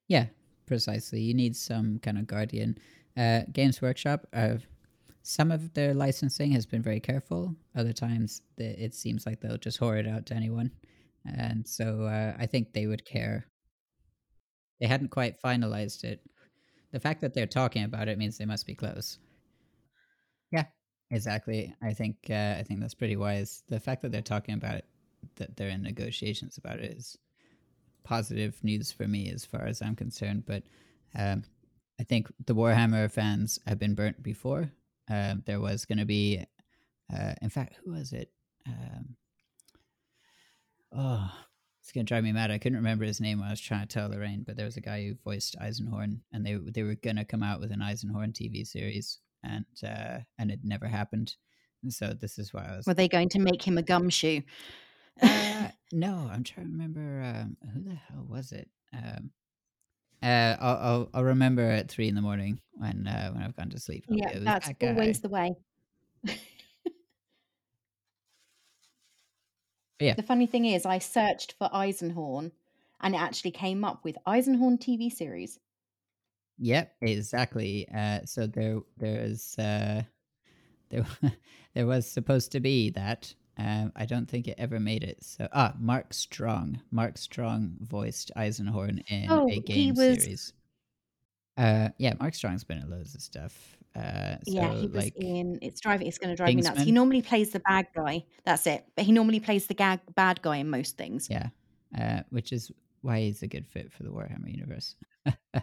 [0.07, 0.28] Yeah,
[0.66, 1.22] precisely.
[1.22, 2.78] You need some kind of guardian.
[3.18, 4.57] Uh, Games Workshop, uh,
[5.24, 7.55] some of their licensing has been very careful.
[7.76, 10.72] Other times, it seems like they'll just whore it out to anyone.
[11.26, 13.45] And so uh, I think they would care.
[14.80, 16.22] They hadn't quite finalized it.
[16.91, 19.18] The fact that they're talking about it means they must be close.
[21.14, 21.76] Exactly.
[21.82, 23.64] I think uh, I think that's pretty wise.
[23.70, 24.86] The fact that they're talking about it,
[25.36, 27.18] that they're in negotiations about it, is
[28.03, 30.43] positive news for me as far as I'm concerned.
[30.47, 30.64] But
[31.16, 31.43] um,
[31.99, 34.72] I think the Warhammer fans have been burnt before.
[35.09, 36.43] Uh, there was going to be,
[37.16, 38.32] uh, in fact, who was it?
[38.68, 39.16] Um,
[40.93, 41.32] oh,
[41.82, 42.51] it's gonna drive me mad.
[42.51, 44.78] I couldn't remember his name when I was trying to tell Lorraine, but there was
[44.78, 48.34] a guy who voiced Eisenhorn, and they they were gonna come out with an Eisenhorn
[48.34, 51.36] TV series and uh, and it never happened.
[51.84, 52.86] And so this is why I was.
[52.88, 54.41] Were they going to make him a gumshoe?
[55.22, 58.70] uh, no, I'm trying to remember um, who the hell was it.
[58.94, 59.32] Um,
[60.22, 63.70] uh, I'll, I'll I'll remember at three in the morning when uh, when I've gone
[63.72, 64.06] to sleep.
[64.10, 65.56] Yeah, It was that's that always the way.
[70.00, 72.52] Yeah, The funny thing is, I searched for Eisenhorn
[73.00, 75.60] and it actually came up with Eisenhorn TV series.
[76.60, 77.88] Yep, exactly.
[77.93, 80.04] Uh, so there, there's, uh,
[80.89, 81.06] there,
[81.74, 83.34] there was supposed to be that.
[83.58, 85.24] Um, I don't think it ever made it.
[85.24, 86.82] So, ah, Mark Strong.
[86.91, 90.54] Mark Strong voiced Eisenhorn in Oh, a game was series.
[91.56, 93.78] Uh, yeah, Mark Strong's been in loads of stuff.
[93.95, 96.82] Uh, Yeah, he was like in It's driving it's gonna drive me nuts.
[96.82, 98.26] He normally plays the bad guy.
[98.43, 98.86] That's it.
[98.95, 101.30] But he normally plays the gag bad guy in most things.
[101.30, 101.49] Yeah,
[101.97, 104.95] uh, which is why he's a good fit for the Warhammer universe.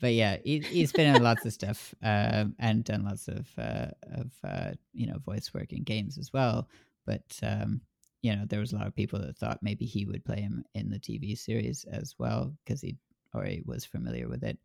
[0.00, 3.88] but yeah, he, he's been in lots of stuff um, and done lots of uh,
[4.12, 6.68] of uh, you know voice work in games as well.
[7.06, 7.80] But um,
[8.22, 10.64] you know, there was a lot of people that thought maybe he would play him
[10.74, 12.96] in the TV series as well because he
[13.34, 14.58] already was familiar with it.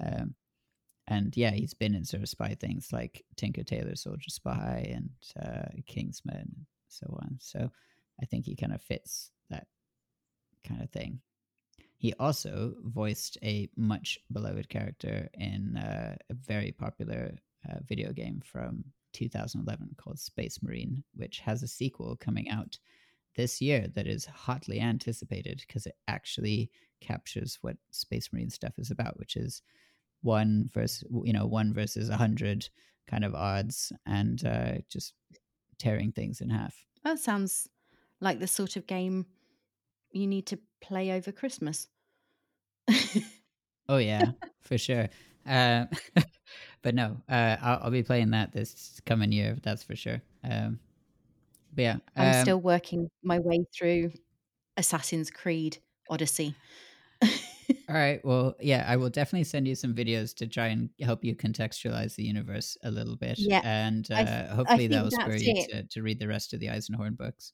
[0.00, 0.34] Um,
[1.08, 5.10] and yeah, he's been in sort of spy things like Tinker Tailor Soldier Spy and
[5.44, 7.36] uh, Kingsman and so on.
[7.40, 7.70] So
[8.22, 9.66] I think he kind of fits that
[10.66, 11.20] kind of thing.
[12.02, 17.38] He also voiced a much beloved character in uh, a very popular
[17.70, 18.82] uh, video game from
[19.12, 22.76] 2011 called Space Marine, which has a sequel coming out
[23.36, 28.90] this year that is hotly anticipated because it actually captures what Space Marine stuff is
[28.90, 29.62] about, which is
[30.22, 32.68] one versus you know one versus a hundred
[33.06, 35.14] kind of odds and uh, just
[35.78, 36.74] tearing things in half.
[37.04, 37.68] That sounds
[38.20, 39.26] like the sort of game
[40.10, 41.88] you need to play over Christmas.
[43.88, 45.08] Oh yeah, for sure.
[45.46, 45.86] Uh,
[46.82, 49.56] but no, uh, I'll, I'll be playing that this coming year.
[49.62, 50.22] That's for sure.
[50.44, 50.78] Um,
[51.74, 54.12] but yeah, I'm um, still working my way through
[54.76, 55.78] Assassin's Creed
[56.08, 56.54] Odyssey.
[57.22, 57.28] all
[57.88, 58.24] right.
[58.24, 62.14] Well, yeah, I will definitely send you some videos to try and help you contextualize
[62.14, 65.82] the universe a little bit, Yeah, and uh, I hopefully that will spur you to,
[65.84, 67.52] to read the rest of the Eisenhorn books.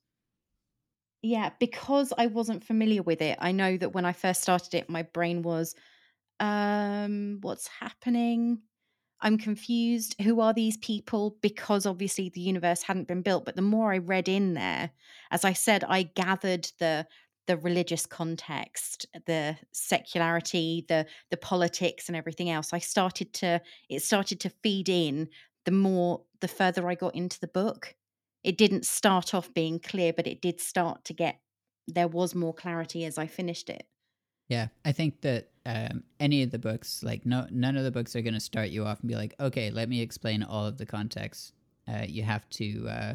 [1.22, 3.38] Yeah, because I wasn't familiar with it.
[3.40, 5.74] I know that when I first started it, my brain was,
[6.40, 8.62] um, what's happening?
[9.20, 10.16] I'm confused.
[10.22, 11.38] Who are these people?
[11.42, 13.44] Because obviously the universe hadn't been built.
[13.46, 14.90] But the more I read in there,
[15.30, 17.06] as I said, I gathered the
[17.46, 22.72] the religious context, the secularity, the the politics, and everything else.
[22.72, 25.28] I started to it started to feed in
[25.64, 27.94] the more the further I got into the book.
[28.44, 31.40] It didn't start off being clear, but it did start to get
[31.86, 33.86] there was more clarity as I finished it.
[34.48, 38.16] Yeah, I think that um, any of the books, like no, none of the books
[38.16, 40.78] are going to start you off and be like, okay, let me explain all of
[40.78, 41.52] the context.
[41.86, 43.14] Uh, you have to, uh,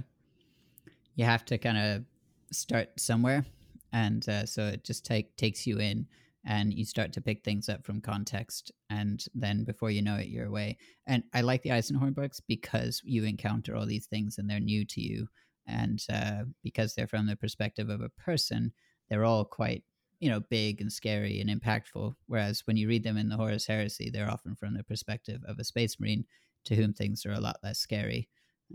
[1.16, 2.04] you have to kind of
[2.52, 3.46] start somewhere,
[3.92, 6.08] and uh, so it just take takes you in,
[6.46, 10.28] and you start to pick things up from context, and then before you know it,
[10.28, 10.78] you're away.
[11.08, 14.86] And I like the Eisenhorn books because you encounter all these things and they're new
[14.86, 15.28] to you,
[15.68, 18.74] and uh, because they're from the perspective of a person,
[19.10, 19.84] they're all quite
[20.20, 22.16] you know big and scary and impactful.
[22.28, 25.60] Whereas when you read them in the horus heresy they're often from the perspective of
[25.60, 26.26] a space marine
[26.66, 28.30] to whom things are a lot less scary.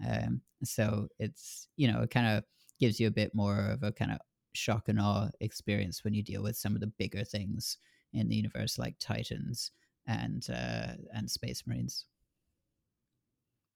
[0.06, 2.44] Um, so it's you know it kind of
[2.80, 4.18] gives you a bit more of a kind of
[4.54, 7.78] shock and awe experience when you deal with some of the bigger things
[8.12, 9.70] in the universe like titans
[10.06, 12.06] and uh, and space marines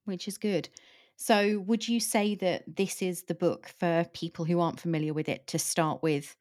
[0.04, 0.68] which is good.
[1.16, 5.28] So, would you say that this is the book for people who aren't familiar with
[5.28, 6.36] it to start with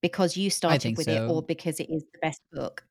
[0.00, 2.84] because you started with it or because it is the best book?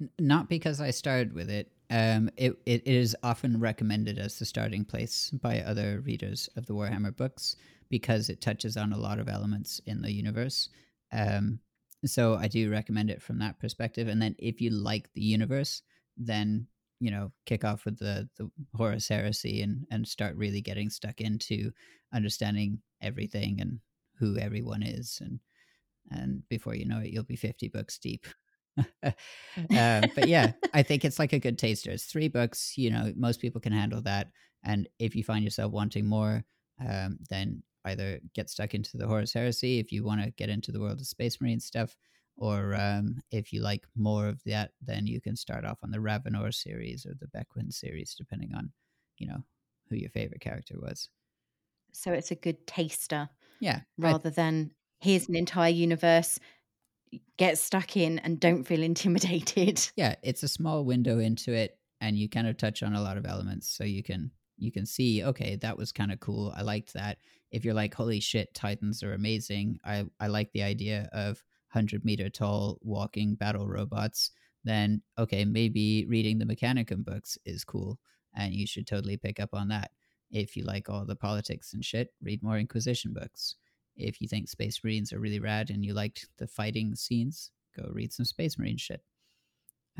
[0.00, 1.70] N- not because I started with it.
[1.90, 6.74] Um, it, it is often recommended as the starting place by other readers of the
[6.74, 7.56] Warhammer books
[7.88, 10.68] because it touches on a lot of elements in the universe.
[11.12, 11.60] Um,
[12.04, 14.06] so I do recommend it from that perspective.
[14.08, 15.82] And then if you like the universe,
[16.16, 16.66] then
[17.00, 21.20] you know kick off with the the Horus Heresy and and start really getting stuck
[21.20, 21.70] into
[22.12, 23.78] understanding everything and
[24.18, 25.38] who everyone is and
[26.10, 28.26] and before you know it you'll be 50 books deep
[29.02, 31.90] uh, but yeah i think it's like a good taster.
[31.90, 34.30] It's three books you know most people can handle that
[34.64, 36.44] and if you find yourself wanting more
[36.86, 40.72] um, then either get stuck into the horus heresy if you want to get into
[40.72, 41.96] the world of space marine stuff
[42.36, 46.00] or um, if you like more of that then you can start off on the
[46.00, 48.70] ravenor series or the bequin series depending on
[49.18, 49.42] you know
[49.88, 51.08] who your favorite character was.
[51.92, 53.28] So, it's a good taster
[53.60, 56.38] yeah I, rather than here's an entire universe,
[57.36, 59.88] get stuck in and don't feel intimidated.
[59.96, 63.16] yeah it's a small window into it and you kind of touch on a lot
[63.16, 66.62] of elements so you can you can see okay that was kind of cool i
[66.62, 67.18] liked that
[67.50, 72.04] if you're like holy shit titans are amazing i i like the idea of 100
[72.04, 74.30] meter tall walking battle robots,
[74.64, 77.98] then okay, maybe reading the Mechanicum books is cool
[78.34, 79.90] and you should totally pick up on that.
[80.30, 83.56] If you like all the politics and shit, read more Inquisition books.
[83.98, 87.88] If you think Space Marines are really rad and you liked the fighting scenes, go
[87.92, 89.02] read some Space Marine shit.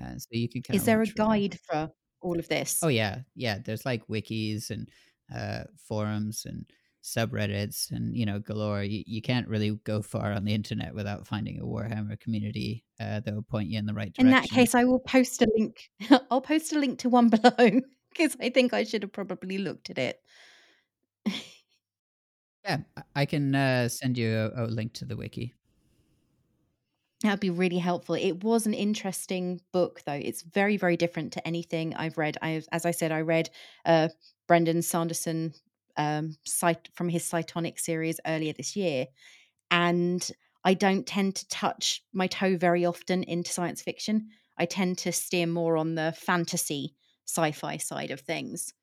[0.00, 0.74] Uh, so you can.
[0.74, 2.80] Is there a guide for all of this?
[2.82, 3.58] Oh yeah, yeah.
[3.64, 4.88] There's like wikis and
[5.34, 6.66] uh, forums and
[7.02, 8.82] subreddits and you know galore.
[8.82, 13.20] You, you can't really go far on the internet without finding a Warhammer community uh,
[13.20, 14.26] that will point you in the right direction.
[14.26, 15.90] In that case, I will post a link.
[16.30, 17.80] I'll post a link to one below
[18.10, 20.20] because I think I should have probably looked at it.
[22.68, 22.78] Yeah,
[23.16, 25.54] I can uh, send you a, a link to the wiki.
[27.22, 28.14] That'd be really helpful.
[28.14, 30.12] It was an interesting book, though.
[30.12, 32.36] It's very, very different to anything I've read.
[32.42, 33.50] I, as I said, I read
[33.84, 34.08] uh,
[34.46, 35.52] Brandon Sanderson
[35.96, 39.06] um, cite from his Cytonic series earlier this year,
[39.70, 40.30] and
[40.62, 44.28] I don't tend to touch my toe very often into science fiction.
[44.56, 46.94] I tend to steer more on the fantasy,
[47.26, 48.74] sci-fi side of things,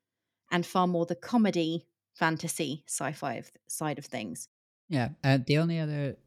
[0.52, 1.86] and far more the comedy,
[2.16, 4.48] fantasy, sci-fi side of things.
[4.90, 6.18] Yeah, uh, the only other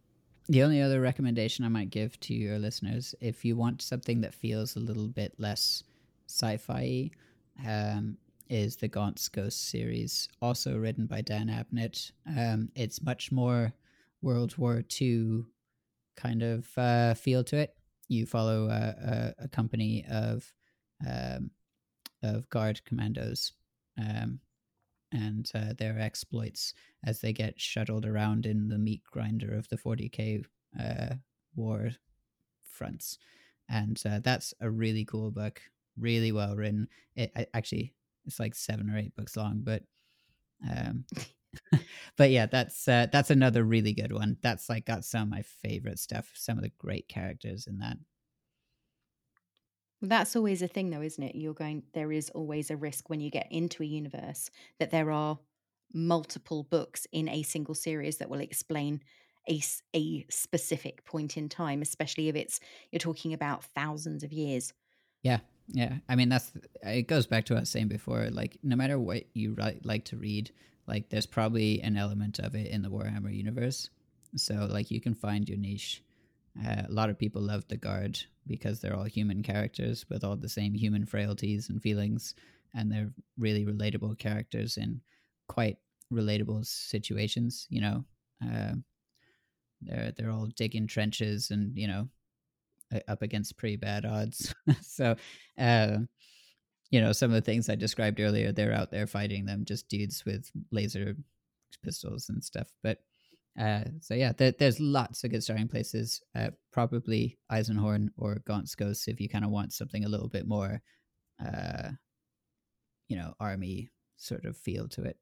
[0.50, 4.32] the only other recommendation I might give to your listeners, if you want something that
[4.32, 5.82] feels a little bit less
[6.26, 7.10] sci-fi,
[7.66, 8.16] um,
[8.48, 12.12] is the Gaunt's Ghost series, also written by Dan Abnett.
[12.26, 13.74] Um, it's much more
[14.22, 15.44] World War II
[16.16, 17.74] kind of uh, feel to it.
[18.08, 20.50] You follow a, a, a company of
[21.06, 21.50] um,
[22.22, 23.52] of guard commandos
[23.98, 24.40] um,
[25.12, 26.74] and uh, their exploits
[27.04, 30.44] as they get shuttled around in the meat grinder of the 40k
[30.78, 31.14] uh,
[31.54, 31.90] war
[32.68, 33.18] fronts.
[33.68, 35.60] And uh, that's a really cool book,
[35.98, 36.88] really well written.
[37.16, 37.94] It I, actually
[38.26, 39.82] it's like seven or eight books long, but
[40.68, 41.04] um,
[42.16, 44.36] but yeah, that's uh, that's another really good one.
[44.42, 46.30] That's like got some of my favorite stuff.
[46.34, 47.96] Some of the great characters in that.
[50.00, 51.34] That's always a thing, though, isn't it?
[51.34, 55.10] You're going, there is always a risk when you get into a universe that there
[55.10, 55.38] are
[55.92, 59.00] multiple books in a single series that will explain
[59.50, 59.60] a,
[59.94, 62.60] a specific point in time, especially if it's,
[62.92, 64.72] you're talking about thousands of years.
[65.22, 65.38] Yeah.
[65.68, 65.94] Yeah.
[66.08, 66.52] I mean, that's,
[66.82, 68.28] it goes back to what I was saying before.
[68.30, 70.50] Like, no matter what you like to read,
[70.86, 73.90] like, there's probably an element of it in the Warhammer universe.
[74.36, 76.02] So, like, you can find your niche.
[76.66, 80.36] Uh, a lot of people love the guard because they're all human characters with all
[80.36, 82.34] the same human frailties and feelings,
[82.74, 85.00] and they're really relatable characters in
[85.48, 85.76] quite
[86.12, 87.66] relatable situations.
[87.70, 88.04] You know,
[88.44, 88.74] uh,
[89.82, 92.08] they're they're all digging trenches and you know
[93.06, 94.54] up against pretty bad odds.
[94.82, 95.16] so,
[95.58, 95.98] uh,
[96.90, 99.88] you know, some of the things I described earlier, they're out there fighting them, just
[99.88, 101.14] dudes with laser
[101.82, 102.68] pistols and stuff.
[102.82, 102.98] But
[103.58, 106.22] uh, so yeah, there, there's lots of good starting places.
[106.34, 110.46] Uh, probably Eisenhorn or Gaunt's Ghost if you kind of want something a little bit
[110.46, 110.80] more,
[111.44, 111.90] uh,
[113.08, 115.16] you know, army sort of feel to it.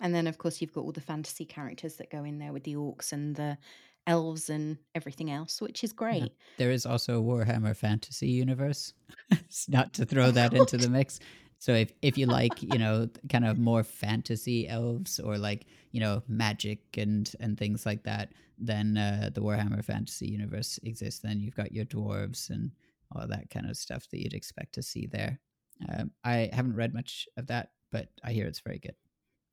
[0.00, 2.64] And then, of course, you've got all the fantasy characters that go in there with
[2.64, 3.58] the orcs and the
[4.06, 6.22] elves and everything else, which is great.
[6.22, 6.28] Yeah.
[6.56, 8.92] There is also a Warhammer fantasy universe.
[9.68, 11.18] not to throw that into the mix.
[11.58, 16.00] So if if you like, you know, kind of more fantasy elves or like, you
[16.00, 21.20] know, magic and and things like that, then uh, the Warhammer Fantasy universe exists.
[21.20, 22.70] Then you've got your dwarves and
[23.14, 25.40] all that kind of stuff that you'd expect to see there.
[25.88, 28.94] Um, I haven't read much of that, but I hear it's very good.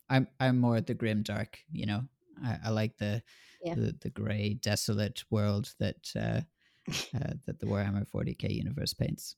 [0.10, 2.04] I'm I'm more the grim dark, you know.
[2.44, 3.24] I, I like the,
[3.64, 3.76] yeah.
[3.76, 6.42] the the gray, desolate world that uh,
[7.16, 9.36] uh, that the Warhammer 40k universe paints.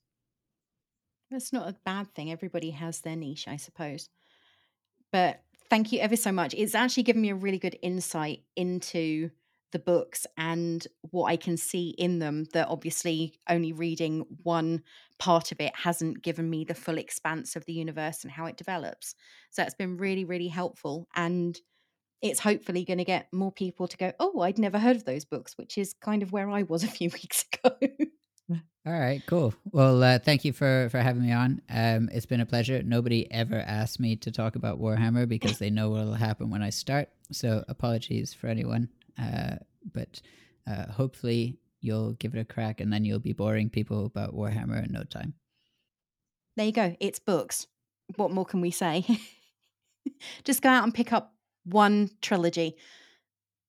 [1.29, 2.31] That's not a bad thing.
[2.31, 4.09] Everybody has their niche, I suppose.
[5.11, 6.53] But thank you ever so much.
[6.53, 9.31] It's actually given me a really good insight into
[9.71, 14.81] the books and what I can see in them that obviously only reading one
[15.19, 18.57] part of it hasn't given me the full expanse of the universe and how it
[18.57, 19.13] develops.
[19.49, 21.07] So it's been really, really helpful.
[21.15, 21.59] And
[22.21, 25.25] it's hopefully going to get more people to go, Oh, I'd never heard of those
[25.25, 27.75] books, which is kind of where I was a few weeks ago.
[28.87, 29.53] All right, cool.
[29.71, 31.61] Well, uh, thank you for for having me on.
[31.69, 32.81] Um, it's been a pleasure.
[32.81, 36.61] Nobody ever asked me to talk about Warhammer because they know what will happen when
[36.61, 37.09] I start.
[37.29, 38.87] So apologies for anyone.
[39.21, 39.57] Uh,
[39.93, 40.21] but
[40.65, 44.81] uh, hopefully you'll give it a crack, and then you'll be boring people about Warhammer
[44.85, 45.33] in no time.
[46.55, 46.95] There you go.
[47.01, 47.67] It's books.
[48.15, 49.05] What more can we say?
[50.45, 51.33] Just go out and pick up
[51.65, 52.77] one trilogy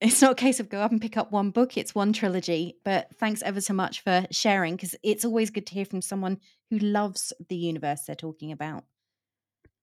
[0.00, 2.76] it's not a case of go up and pick up one book, it's one trilogy.
[2.84, 6.38] But thanks ever so much for sharing because it's always good to hear from someone
[6.70, 8.84] who loves the universe they're talking about.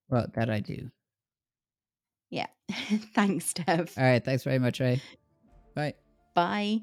[0.09, 0.91] Well, that I do.
[2.29, 2.47] Yeah.
[3.13, 3.93] thanks, Dev.
[3.97, 4.23] All right.
[4.23, 5.01] Thanks very much, Ray.
[5.73, 5.95] Bye.
[6.33, 6.81] Bye.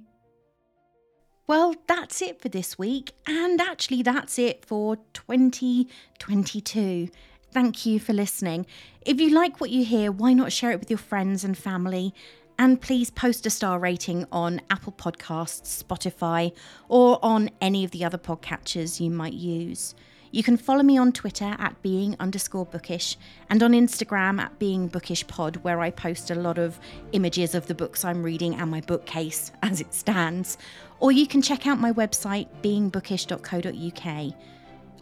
[1.46, 7.08] Well, that's it for this week, and actually, that's it for 2022.
[7.52, 8.64] Thank you for listening.
[9.02, 12.14] If you like what you hear, why not share it with your friends and family?
[12.58, 16.52] And please post a star rating on Apple Podcasts, Spotify,
[16.88, 19.94] or on any of the other podcatchers you might use.
[20.32, 23.18] You can follow me on Twitter at being underscore bookish
[23.50, 26.80] and on Instagram at being bookish pod, where I post a lot of
[27.12, 30.56] images of the books I'm reading and my bookcase as it stands.
[31.00, 34.34] Or you can check out my website, beingbookish.co.uk.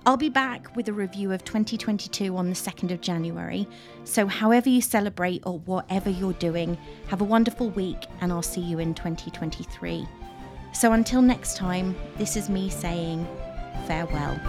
[0.07, 3.69] I'll be back with a review of 2022 on the 2nd of January.
[4.05, 6.79] So, however you celebrate or whatever you're doing,
[7.09, 10.07] have a wonderful week and I'll see you in 2023.
[10.73, 13.27] So, until next time, this is me saying
[13.87, 14.41] farewell.